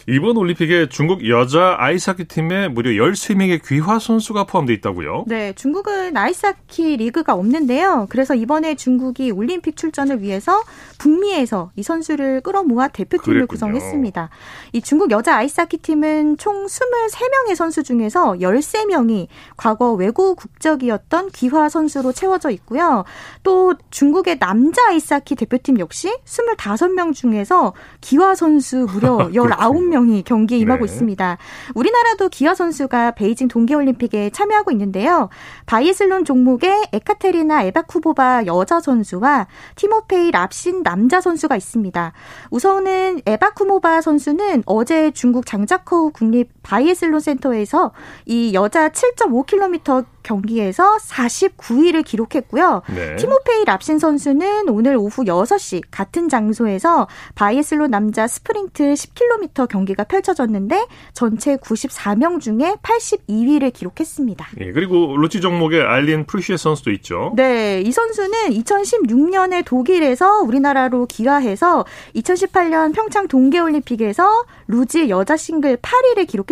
이번 0.09 0.37
올림픽에 0.37 0.88
중국 0.88 1.29
여자 1.29 1.77
아이스하키 1.79 2.25
팀에 2.25 2.66
무려 2.66 2.90
13명의 2.90 3.64
귀화 3.64 4.01
선수가 4.01 4.45
포함되어 4.45 4.75
있다고요? 4.75 5.25
네, 5.29 5.53
중국은 5.53 6.16
아이스하키 6.16 6.97
리그가 6.97 7.35
없는데요. 7.35 8.09
그래서 8.11 8.35
이번에 8.35 8.75
중국이 8.75 9.31
올림픽 9.31 9.77
출전을 9.77 10.21
위해서 10.21 10.64
북미에서 10.99 11.71
이 11.77 11.83
선수를 11.85 12.40
끌어모아 12.40 12.88
대표팀을 12.88 13.47
그랬군요. 13.47 13.47
구성했습니다. 13.47 14.31
이 14.73 14.83
중국 14.83 15.12
여자 15.12 15.37
아이스하키 15.37 15.77
팀은 15.79 16.37
총 16.37 16.66
23명의 16.66 17.55
선수 17.55 17.85
중에서 17.85 18.33
13명이 18.40 19.29
과거 19.57 19.93
외국 19.93 20.35
국적이었던 20.37 21.31
귀화 21.31 21.69
선수로 21.69 22.12
채워져 22.12 22.51
있고요. 22.51 23.05
또 23.45 23.75
중국의 23.90 24.40
남자 24.40 24.88
아이스하키 24.88 25.37
대표팀 25.37 25.79
역시 25.79 26.12
25명 26.25 27.14
중에서 27.14 27.75
귀화 28.01 28.35
선수 28.35 28.88
무려 28.93 29.20
19명이 29.29 30.25
경기에 30.25 30.59
임하고 30.59 30.87
네. 30.87 30.93
있습니다. 30.93 31.39
우리나라도 31.75 32.29
귀화 32.29 32.55
선수가 32.55 33.13
베이징 33.13 33.49
동계올림픽에 33.49 34.31
참여하고 34.31 34.71
있는데요. 34.73 35.29
바이애슬론 35.67 36.25
종목에 36.25 36.83
에카테리나 36.93 37.63
에바쿠모바 37.64 38.47
여자 38.47 38.81
선수와 38.81 39.47
티모페이 39.77 40.31
랍신 40.31 40.83
남자 40.83 41.21
선수가 41.21 41.57
있습니다. 41.57 42.13
우선은 42.51 43.21
에바쿠모바 43.27 44.01
선수는 44.01 44.63
어제 44.67 45.11
중국 45.11 45.47
장자커우 45.47 46.11
국립 46.13 46.60
바이애슬론 46.62 47.20
센터에서 47.20 47.92
이 48.27 48.53
여자 48.55 48.88
7.5km 48.90 50.05
경기에서 50.23 50.96
49위를 50.99 52.05
기록했고요. 52.05 52.83
네. 52.94 53.16
티모페이 53.16 53.64
랍신 53.64 53.99
선수는 53.99 54.68
오늘 54.68 54.96
오후 54.96 55.25
6시 55.25 55.83
같은 55.90 56.29
장소에서 56.29 57.09
바이애슬론 57.35 57.90
남자 57.90 58.27
스프린트 58.27 58.94
10km 58.94 59.68
경기가 59.68 60.05
펼쳐졌는데 60.05 60.87
전체 61.14 61.57
94명 61.57 62.40
중에 62.40 62.77
82위를 62.83 63.73
기록했습니다. 63.73 64.46
예, 64.61 64.73
그리고 64.73 65.16
루지 65.16 65.40
종목에 65.40 65.81
알린 65.81 66.27
프리쉐 66.27 66.57
선수도 66.57 66.90
있죠. 66.92 67.33
네, 67.37 67.81
이 67.81 67.90
선수는 67.90 68.51
2016년에 68.51 69.64
독일에서 69.64 70.40
우리나라로 70.42 71.07
귀화해서 71.07 71.85
2018년 72.14 72.94
평창 72.94 73.27
동계올림픽에서 73.27 74.44
루지 74.68 75.09
여자 75.09 75.37
싱글 75.37 75.77
8위를 75.77 76.27
기록했습니다. 76.27 76.51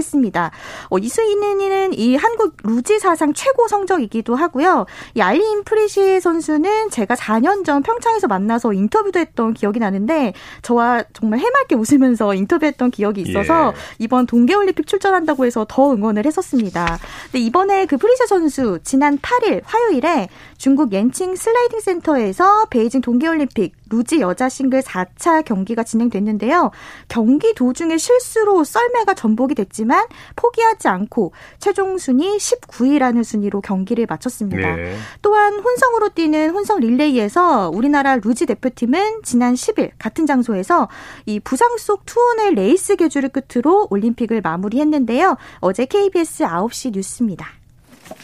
어, 0.90 0.98
이 0.98 1.08
순위는 1.08 1.92
이 1.94 2.16
한국 2.16 2.56
루지 2.62 2.98
사상 2.98 3.32
최고 3.34 3.68
성적이기도 3.68 4.34
하고요. 4.34 4.86
이 5.14 5.20
알린 5.20 5.64
프리쉐 5.64 6.20
선수는 6.20 6.90
제가 6.90 7.14
4년 7.14 7.64
전 7.64 7.82
평창에서 7.82 8.26
만나서 8.28 8.72
인터뷰도 8.72 9.18
했던 9.18 9.54
기억이 9.54 9.78
나는데 9.78 10.32
저와 10.62 11.04
정말 11.12 11.40
해맑게 11.40 11.74
웃으면서 11.74 12.34
인터뷰했던 12.34 12.90
기억이 12.90 13.22
있어서 13.22 13.72
예. 13.74 14.04
이번 14.04 14.26
동계올림픽 14.26 14.86
출전한다고 14.86 15.44
해서 15.44 15.66
더 15.68 15.92
응원을 15.92 16.26
했었습니다. 16.26 16.98
근데 17.24 17.38
이번에 17.40 17.86
그 17.86 17.96
프리쉐 17.96 18.26
선수 18.26 18.78
지난 18.84 19.18
8일 19.18 19.62
화요일에 19.64 20.28
중국 20.58 20.92
옌칭 20.92 21.36
슬라이딩 21.36 21.80
센터에서 21.80 22.66
베이징 22.66 23.00
동계올림픽 23.00 23.74
루지 23.90 24.20
여자 24.20 24.48
싱글 24.48 24.82
4차 24.82 25.44
경기가 25.44 25.82
진행됐는데요. 25.82 26.72
경기 27.06 27.54
도중에 27.54 27.96
실수로 27.96 28.64
썰매가 28.64 29.14
전복이 29.14 29.54
됐지만 29.54 30.04
포기하지 30.36 30.88
않고 30.88 31.32
최종 31.58 31.96
순위 31.96 32.36
19위라는 32.36 33.24
순위로 33.24 33.60
경기를 33.60 34.06
마쳤습니다. 34.06 34.76
네. 34.76 34.96
또한 35.22 35.58
혼성으로 35.60 36.10
뛰는 36.10 36.50
혼성 36.50 36.80
릴레이에서 36.80 37.70
우리나라 37.72 38.16
루지 38.16 38.46
대표팀은 38.46 39.22
지난 39.22 39.54
10일 39.54 39.92
같은 39.98 40.26
장소에서 40.26 40.88
이 41.26 41.40
부상 41.40 41.78
속 41.78 42.04
투혼의 42.04 42.54
레이스 42.54 42.96
계주를 42.96 43.30
끝으로 43.30 43.86
올림픽을 43.90 44.40
마무리했는데요. 44.40 45.36
어제 45.60 45.86
KBS 45.86 46.44
9시 46.44 46.92
뉴스입니다. 46.94 47.57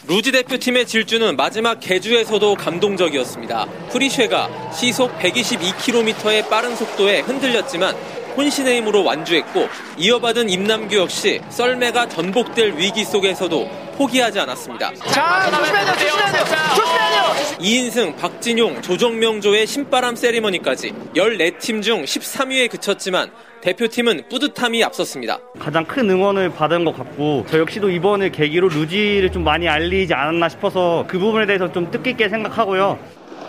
루지 0.06 0.32
대표팀의 0.32 0.86
질주는 0.86 1.36
마지막 1.36 1.80
계주에서도 1.80 2.54
감동적이었습니다. 2.56 3.66
프리쉐가 3.90 4.72
시속 4.72 5.16
122km의 5.18 6.48
빠른 6.48 6.76
속도에 6.76 7.20
흔들렸지만 7.20 7.94
혼신의 8.36 8.78
힘으로 8.78 9.04
완주했고 9.04 9.68
이어받은 9.96 10.48
임남규 10.48 10.96
역시 10.96 11.40
썰매가 11.50 12.08
전복될 12.08 12.74
위기 12.76 13.04
속에서도 13.04 13.84
포기하지 13.96 14.40
않았습니다. 14.40 14.92
자, 15.12 15.50
조심해야 15.50 15.84
돼요, 15.84 15.94
조심해야 15.94 16.32
돼요, 16.32 16.44
조심해야 16.74 17.10
돼요. 17.10 17.56
2인승, 17.60 18.16
박진용, 18.16 18.82
조정명조의 18.82 19.66
신바람 19.66 20.16
세리머니까지 20.16 20.92
14팀 21.14 21.82
중 21.82 22.02
13위에 22.04 22.68
그쳤지만 22.70 23.30
대표팀은 23.62 24.28
뿌듯함이 24.28 24.82
앞섰습니다. 24.84 25.38
가장 25.58 25.84
큰 25.86 26.10
응원을 26.10 26.50
받은 26.50 26.84
것 26.84 26.96
같고 26.98 27.46
저 27.48 27.58
역시도 27.58 27.90
이번을 27.90 28.32
계기로 28.32 28.68
루지를 28.68 29.30
좀 29.30 29.44
많이 29.44 29.68
알리지 29.68 30.12
않았나 30.12 30.48
싶어서 30.48 31.04
그 31.06 31.18
부분에 31.18 31.46
대해서 31.46 31.70
좀 31.72 31.90
뜻깊게 31.90 32.28
생각하고요. 32.28 32.98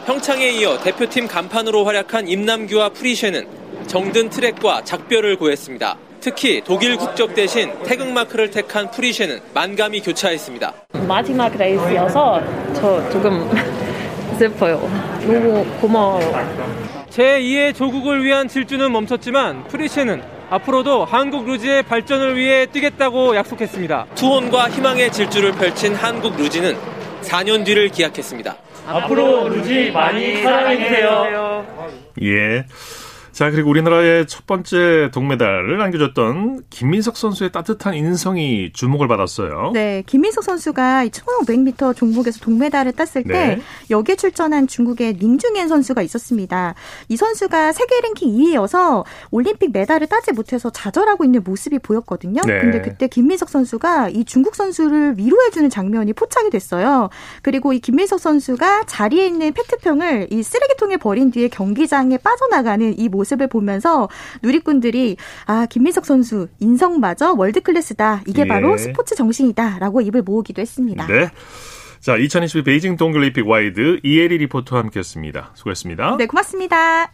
평창에 0.05 0.49
이어 0.51 0.77
대표팀 0.79 1.27
간판으로 1.27 1.83
활약한 1.83 2.27
임남규와 2.27 2.89
프리쉐는 2.89 3.64
정든 3.87 4.29
트랙과 4.29 4.83
작별을 4.83 5.37
고했습니다. 5.37 5.97
특히 6.19 6.61
독일 6.65 6.97
국적 6.97 7.35
대신 7.35 7.71
태극마크를 7.83 8.49
택한 8.49 8.89
프리쉐는 8.89 9.41
만감이 9.53 10.01
교차했습니다. 10.01 10.73
마지막 11.07 11.55
레이스여서 11.55 12.41
저 12.73 13.09
조금 13.11 13.47
슬퍼요. 14.39 14.77
너무 15.21 15.65
고마워요. 15.79 17.05
제2의 17.11 17.75
조국을 17.75 18.23
위한 18.23 18.47
질주는 18.47 18.91
멈췄지만 18.91 19.65
프리쉐는 19.67 20.21
앞으로도 20.49 21.05
한국 21.05 21.45
루지의 21.45 21.83
발전을 21.83 22.35
위해 22.37 22.65
뛰겠다고 22.65 23.35
약속했습니다. 23.35 24.07
투혼과 24.15 24.69
희망의 24.69 25.11
질주를 25.11 25.51
펼친 25.53 25.95
한국 25.95 26.35
루지는 26.37 26.75
4년 27.21 27.63
뒤를 27.65 27.89
기약했습니다. 27.89 28.55
앞으로 28.87 29.49
루지 29.49 29.91
많이 29.91 30.41
사랑해주세요. 30.43 31.65
예. 32.23 32.65
자, 33.35 33.51
그리고 33.51 33.69
우리나라의 33.69 34.27
첫 34.27 34.47
번째 34.47 35.09
동메달을 35.11 35.81
안겨줬던 35.81 36.61
김민석 36.69 37.17
선수의 37.17 37.51
따뜻한 37.51 37.93
인성이 37.93 38.71
주목을 38.71 39.09
받았어요. 39.09 39.71
네, 39.73 40.03
김민석 40.05 40.45
선수가 40.45 41.07
1500m 41.07 41.93
종목에서 41.97 42.39
동메달을 42.39 42.93
땄을 42.93 43.25
때 43.25 43.33
네. 43.33 43.61
여기에 43.89 44.15
출전한 44.15 44.67
중국의 44.67 45.17
닝중옌 45.19 45.67
선수가 45.67 46.01
있었습니다. 46.03 46.75
이 47.09 47.17
선수가 47.17 47.73
세계 47.73 47.99
랭킹 47.99 48.29
2위여서 48.29 49.03
올림픽 49.31 49.73
메달을 49.73 50.07
따지 50.07 50.31
못해서 50.31 50.69
좌절하고 50.69 51.25
있는 51.25 51.43
모습이 51.43 51.79
보였거든요. 51.79 52.41
네. 52.45 52.61
근데 52.61 52.81
그때 52.81 53.09
김민석 53.09 53.49
선수가 53.49 54.11
이 54.11 54.23
중국 54.23 54.55
선수를 54.55 55.17
위로해주는 55.17 55.69
장면이 55.69 56.13
포착이 56.13 56.51
됐어요. 56.51 57.09
그리고 57.41 57.73
이 57.73 57.79
김민석 57.79 58.21
선수가 58.21 58.85
자리에 58.85 59.27
있는 59.27 59.51
페트병을 59.51 60.29
이 60.31 60.41
쓰레기통에 60.41 60.95
버린 60.95 61.31
뒤에 61.31 61.49
경기장에 61.49 62.17
빠져나가는 62.19 62.97
이 62.97 63.09
모습 63.09 63.24
을 63.33 63.47
보면서 63.47 64.07
누리꾼들이 64.43 65.17
아 65.47 65.65
김민석 65.67 66.05
선수 66.05 66.47
인성마저 66.59 67.33
world 67.33 67.61
class다. 67.61 68.21
이게 68.27 68.43
예. 68.43 68.47
바로 68.47 68.77
스포츠 68.77 69.15
정신이다라고 69.15 70.01
입을 70.01 70.21
모으기도 70.21 70.61
했습니다. 70.61 71.07
네. 71.07 71.29
자, 71.99 72.17
2022 72.17 72.63
베이징 72.63 72.97
동계올림픽 72.97 73.47
와이드 73.47 74.01
이혜리 74.03 74.37
리포터와 74.37 74.83
함께했습니다. 74.83 75.51
수고했습니다. 75.55 76.17
네, 76.17 76.27
고맙습니다. 76.27 77.11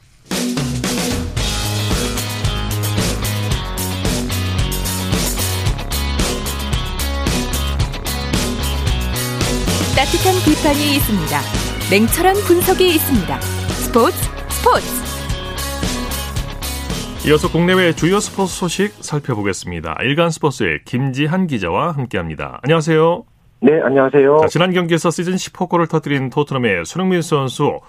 따뜻한 9.95 10.33
비판이 10.43 10.95
있습니다. 10.95 11.41
냉철한 11.91 12.35
분석이 12.47 12.95
있습니다. 12.95 13.41
스포츠 13.41 14.17
스포츠 14.49 15.00
이어서 17.27 17.51
국내외 17.51 17.93
주요 17.93 18.19
스포츠 18.19 18.55
소식 18.55 18.93
살펴보겠습니다. 18.93 19.95
일간 20.01 20.31
스포츠의 20.31 20.79
김지한 20.85 21.45
기자와 21.45 21.91
함께합니다. 21.91 22.59
안녕하세요. 22.63 23.23
네, 23.61 23.79
안녕하세요. 23.79 24.39
자, 24.41 24.47
지난 24.47 24.73
경기에서 24.73 25.11
시즌 25.11 25.35
10호골을 25.35 25.87
터뜨린 25.87 26.31
토트넘의 26.31 26.83
손흥민 26.85 27.21
선수, 27.21 27.79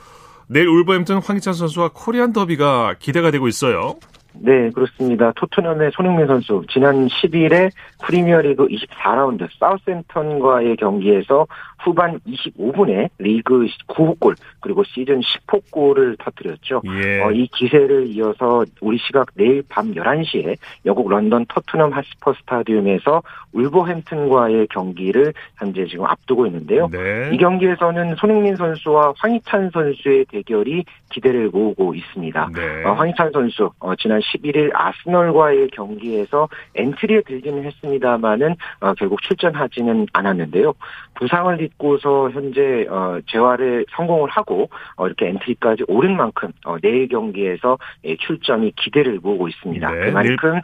내일 0.48 0.68
울버햄튼 0.68 1.22
황희찬 1.22 1.54
선수와 1.54 1.92
코리안 1.94 2.34
더비가 2.34 2.96
기대가 2.98 3.30
되고 3.30 3.48
있어요. 3.48 3.94
네, 4.34 4.68
그렇습니다. 4.74 5.32
토트넘의 5.36 5.92
손흥민 5.94 6.26
선수 6.26 6.62
지난 6.70 7.08
10일에 7.08 7.70
프리미어리그 8.02 8.66
24라운드 8.66 9.48
사우센턴과의 9.58 10.76
경기에서 10.76 11.46
후반 11.78 12.18
25분에 12.20 13.08
리그 13.18 13.66
9호 13.88 14.36
그리고 14.60 14.84
시즌 14.84 15.20
10호 15.20 15.62
골을 15.70 16.16
터뜨렸죠. 16.18 16.82
예. 16.86 17.20
어, 17.22 17.30
이 17.32 17.48
기세를 17.48 18.06
이어서 18.08 18.64
우리 18.80 18.98
시각 18.98 19.28
내일 19.34 19.62
밤 19.68 19.92
11시에 19.92 20.56
영국 20.86 21.08
런던 21.08 21.46
터트넘 21.46 21.92
핫스퍼 21.92 22.34
스타디움에서 22.34 23.22
울버햄튼과의 23.52 24.68
경기를 24.68 25.34
현재 25.56 25.86
지금 25.86 26.06
앞두고 26.06 26.46
있는데요. 26.46 26.88
네. 26.90 27.30
이 27.32 27.36
경기에서는 27.36 28.14
손흥민 28.16 28.56
선수와 28.56 29.14
황희찬 29.18 29.70
선수의 29.72 30.26
대결이 30.26 30.84
기대를 31.10 31.50
모으고 31.50 31.94
있습니다. 31.94 32.50
네. 32.54 32.84
어, 32.84 32.92
황희찬 32.92 33.32
선수 33.32 33.70
어, 33.80 33.94
지난 33.96 34.20
11일 34.20 34.70
아스널과의 34.72 35.68
경기에서 35.72 36.48
엔트리에 36.74 37.22
들기는 37.22 37.64
했습니다 37.64 37.91
만은 37.98 38.56
어, 38.80 38.94
결국 38.94 39.22
출전하지는 39.22 40.06
않았는데요. 40.12 40.74
부상을 41.14 41.56
딛고서 41.58 42.30
현재 42.30 42.86
어, 42.88 43.18
재활에 43.26 43.84
성공을 43.96 44.28
하고 44.30 44.68
어, 44.96 45.06
이렇게 45.06 45.28
엔트리까지 45.28 45.84
오른 45.88 46.16
만큼 46.16 46.50
어, 46.64 46.76
내일 46.80 47.08
경기에서 47.08 47.78
예, 48.04 48.16
출전이 48.16 48.72
기대를 48.76 49.20
모으고 49.22 49.48
있습니다. 49.48 49.90
네, 49.90 50.04
그만큼 50.06 50.60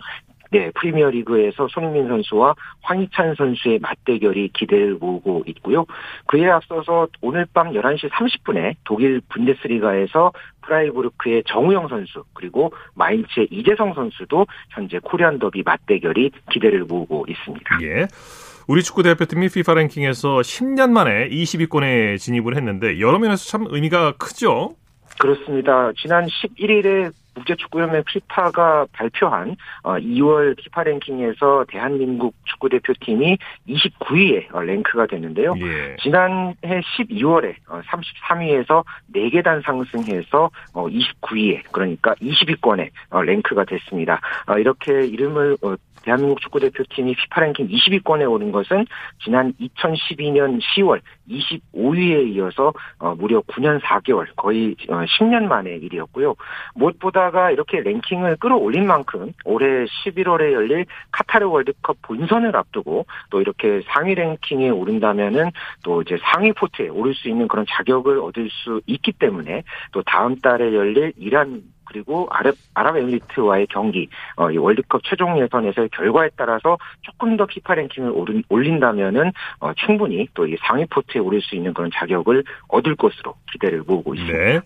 네, 0.50 0.70
프리미어 0.74 1.10
리그에서 1.10 1.68
손흥민 1.68 2.08
선수와 2.08 2.54
황희찬 2.82 3.34
선수의 3.36 3.80
맞대결이 3.80 4.50
기대를 4.54 4.96
모으고 4.98 5.44
있고요. 5.46 5.84
그에 6.26 6.48
앞서서 6.48 7.08
오늘 7.20 7.46
밤 7.52 7.72
11시 7.72 8.08
30분에 8.10 8.74
독일 8.84 9.20
분데스리가에서 9.28 10.32
프라이부르크의 10.62 11.44
정우영 11.46 11.88
선수 11.88 12.24
그리고 12.34 12.72
마인츠의 12.94 13.48
이재성 13.50 13.94
선수도 13.94 14.46
현재 14.70 14.98
코리안 15.02 15.38
더비 15.38 15.62
맞대결이 15.64 16.30
기대를 16.50 16.84
모으고 16.84 17.26
있습니다. 17.28 17.78
예. 17.82 18.06
우리 18.66 18.82
축구 18.82 19.02
대표팀이 19.02 19.46
FIFA 19.46 19.76
랭킹에서 19.76 20.40
10년 20.40 20.90
만에 20.90 21.28
20위권에 21.30 22.18
진입을 22.18 22.54
했는데 22.56 23.00
여러 23.00 23.18
면에서 23.18 23.44
참 23.46 23.66
의미가 23.68 24.12
크죠. 24.18 24.74
그렇습니다. 25.18 25.90
지난 25.96 26.26
11일에 26.26 27.10
국제축구연맹 27.38 28.04
피파가 28.04 28.86
발표한 28.92 29.56
2월 29.82 30.56
피파 30.56 30.82
랭킹에서 30.84 31.66
대한민국 31.68 32.34
축구대표팀이 32.44 33.38
29위에 33.68 34.64
랭크가 34.64 35.06
됐는데요. 35.06 35.54
예. 35.58 35.96
지난해 36.00 36.54
12월에 36.62 37.54
33위에서 37.66 38.84
4계단 39.14 39.64
상승해서 39.64 40.50
29위에 40.72 41.62
그러니까 41.72 42.14
20위권에 42.14 42.90
랭크가 43.10 43.64
됐습니다. 43.64 44.20
어, 44.46 44.58
이렇게 44.58 45.06
이름을 45.06 45.56
대한민국 46.08 46.40
축구대표팀이 46.40 47.14
피파 47.16 47.42
랭킹 47.42 47.68
20위권에 47.68 48.30
오른 48.30 48.50
것은 48.50 48.86
지난 49.22 49.52
2012년 49.60 50.58
10월 50.58 51.02
25위에 51.28 52.34
이어서 52.34 52.72
무려 53.18 53.42
9년 53.42 53.78
4개월 53.82 54.26
거의 54.34 54.74
10년 54.76 55.44
만의 55.44 55.80
일이었고요. 55.82 56.34
무엇보다가 56.76 57.50
이렇게 57.50 57.80
랭킹을 57.80 58.36
끌어올린 58.36 58.86
만큼 58.86 59.34
올해 59.44 59.84
11월에 59.84 60.52
열릴 60.52 60.86
카타르 61.10 61.46
월드컵 61.46 62.00
본선을 62.00 62.56
앞두고 62.56 63.04
또 63.28 63.40
이렇게 63.42 63.82
상위 63.88 64.14
랭킹에 64.14 64.70
오른다면은 64.70 65.50
또 65.82 66.00
이제 66.00 66.16
상위 66.22 66.52
포트에 66.52 66.88
오를 66.88 67.14
수 67.14 67.28
있는 67.28 67.48
그런 67.48 67.66
자격을 67.68 68.18
얻을 68.18 68.48
수 68.50 68.80
있기 68.86 69.12
때문에 69.12 69.62
또 69.92 70.02
다음 70.04 70.36
달에 70.36 70.72
열릴 70.72 71.12
이란 71.18 71.64
그리고 71.88 72.26
아랍, 72.30 72.54
아랍에미리트와의 72.74 73.68
경기, 73.70 74.08
어, 74.36 74.50
이 74.50 74.56
월드컵 74.56 75.02
최종 75.04 75.40
예선에서의 75.40 75.88
결과에 75.90 76.30
따라서 76.36 76.78
조금 77.02 77.36
더 77.36 77.46
피파 77.46 77.74
랭킹을 77.74 78.10
오른, 78.10 78.42
올린다면은, 78.48 79.32
어, 79.60 79.72
충분히 79.74 80.26
또 80.34 80.48
이 80.48 80.56
상위 80.66 80.84
포트에 80.86 81.20
오를 81.20 81.40
수 81.42 81.54
있는 81.54 81.74
그런 81.74 81.90
자격을 81.92 82.42
얻을 82.68 82.96
것으로 82.96 83.34
기대를 83.52 83.82
모으고 83.86 84.14
있습니다. 84.14 84.38
네. 84.38 84.60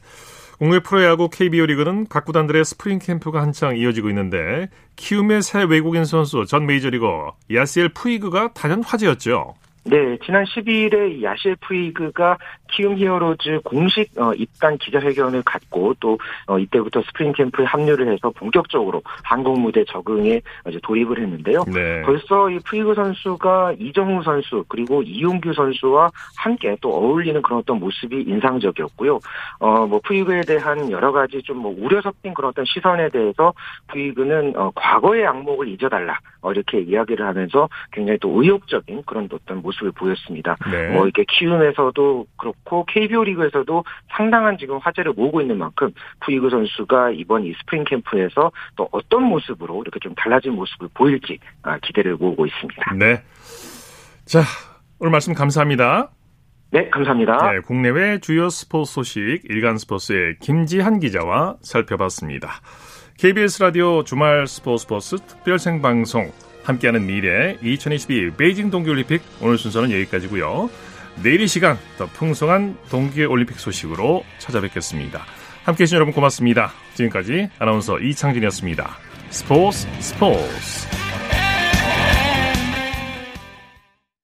국내 0.59 0.79
프로야구 0.79 1.29
KBO 1.29 1.66
리그는 1.66 2.07
각 2.09 2.25
구단들의 2.25 2.64
스프링 2.64 3.01
캠프가 3.01 3.43
한창 3.43 3.77
이어지고 3.77 4.09
있는데 4.11 4.68
키움의 4.95 5.43
새 5.43 5.64
외국인 5.64 6.05
선수 6.05 6.45
전 6.47 6.66
메이저리거 6.66 7.35
야시엘 7.53 7.89
푸이그가 7.89 8.53
단연 8.53 8.85
화제였죠. 8.85 9.55
네, 9.85 10.18
지난 10.24 10.45
12일에 10.45 11.22
야시엘 11.22 11.57
푸이그가 11.57 12.39
키움 12.70 12.97
히어로즈 12.97 13.61
공식 13.64 14.11
어, 14.18 14.33
입단 14.35 14.78
기자회견을 14.78 15.43
갖고 15.43 15.95
또 16.01 16.18
어, 16.47 16.59
이때부터 16.59 17.03
스프링 17.03 17.33
캠프에 17.33 17.64
합류를 17.64 18.12
해서 18.12 18.30
본격적으로 18.30 19.03
한국 19.22 19.59
무대 19.59 19.85
적응에 19.85 20.41
이제 20.68 20.78
돌입을 20.83 21.18
했는데요. 21.18 21.64
네. 21.72 22.03
벌써 22.03 22.51
이 22.51 22.59
푸이그 22.61 22.95
선수가 22.95 23.74
이정후 23.79 24.23
선수 24.22 24.64
그리고 24.68 25.03
이용규 25.03 25.53
선수와 25.53 26.11
함께 26.37 26.76
또 26.80 26.95
어울리는 26.95 27.41
그런 27.43 27.61
어떤 27.61 27.78
모습이 27.78 28.22
인상적이었고요. 28.22 29.18
어, 29.59 29.87
뭐 29.87 30.01
푸이그에 30.05 30.43
대한 30.43 30.91
여러 30.91 31.12
가지 31.12 31.41
좀 31.43 31.62
뭐 31.62 31.74
우려 31.78 32.03
섞인 32.03 32.35
그런 32.35 32.51
어떤 32.51 32.64
시선에 32.64 33.09
대해서 33.09 33.55
푸이그는 33.89 34.55
어, 34.57 34.72
과거의 34.74 35.24
악몽을 35.27 35.68
잊어달라 35.68 36.18
어, 36.41 36.51
이렇게 36.53 36.80
이야기를 36.80 37.24
하면서 37.24 37.68
굉장히 37.93 38.18
또 38.18 38.43
의욕적인 38.43 39.05
그런 39.07 39.28
어떤 39.33 39.62
모습 39.62 39.72
을 39.83 39.93
보였습니다. 39.93 40.57
네. 40.70 40.89
뭐 40.91 41.05
이렇게 41.05 41.25
키움에서도 41.29 42.27
그렇고 42.37 42.85
KBO 42.87 43.25
리그에서도 43.25 43.85
상당한 44.11 44.59
지금 44.59 44.79
화제를 44.79 45.12
모으고 45.14 45.41
있는 45.41 45.59
만큼 45.59 45.93
푸이그 46.20 46.51
선수가 46.51 47.12
이번 47.12 47.45
이 47.45 47.53
스프링 47.61 47.85
캠프에서 47.85 48.53
또 48.77 48.89
어떤 48.93 49.25
모습으로 49.25 49.83
이렇게 49.83 49.99
좀 50.01 50.14
달라진 50.14 50.53
모습을 50.53 50.89
보일지 50.95 51.39
아, 51.62 51.79
기대를 51.79 52.16
모으고 52.16 52.47
있습니다. 52.47 52.95
네. 52.95 53.23
자, 54.25 54.43
오늘 54.99 55.11
말씀 55.11 55.35
감사합니다. 55.35 56.11
네, 56.70 56.89
감사합니다. 56.89 57.53
네, 57.53 57.61
국내외 57.61 58.18
주요 58.18 58.49
스포츠 58.49 58.93
소식 58.93 59.41
일간 59.45 59.77
스포츠의 59.79 60.39
김지한 60.41 61.01
기자와 61.01 61.57
살펴봤습니다. 61.61 62.61
KBS 63.18 63.62
라디오 63.62 64.05
주말 64.05 64.47
스포츠 64.47 64.87
버스 64.87 65.16
특별 65.18 65.59
생방송 65.59 66.33
함께하는 66.65 67.07
미래 67.07 67.57
2022 67.63 68.33
베이징 68.37 68.71
동계올림픽 68.71 69.23
오늘 69.41 69.59
순서는 69.59 69.91
여기까지고요. 69.93 70.71
내일 71.23 71.41
이 71.43 71.49
시간 71.49 71.79
더 71.99 72.07
풍성한 72.07 72.77
동계올림픽 72.89 73.59
소식으로 73.59 74.25
찾아뵙겠습니다. 74.39 75.25
함께해 75.65 75.87
주신 75.87 75.97
여러분 75.97 76.15
고맙습니다. 76.15 76.73
지금까지 76.95 77.49
아나운서 77.59 77.99
이창진이었습니다. 77.99 78.97
스포츠 79.31 79.87
스포츠 80.01 80.89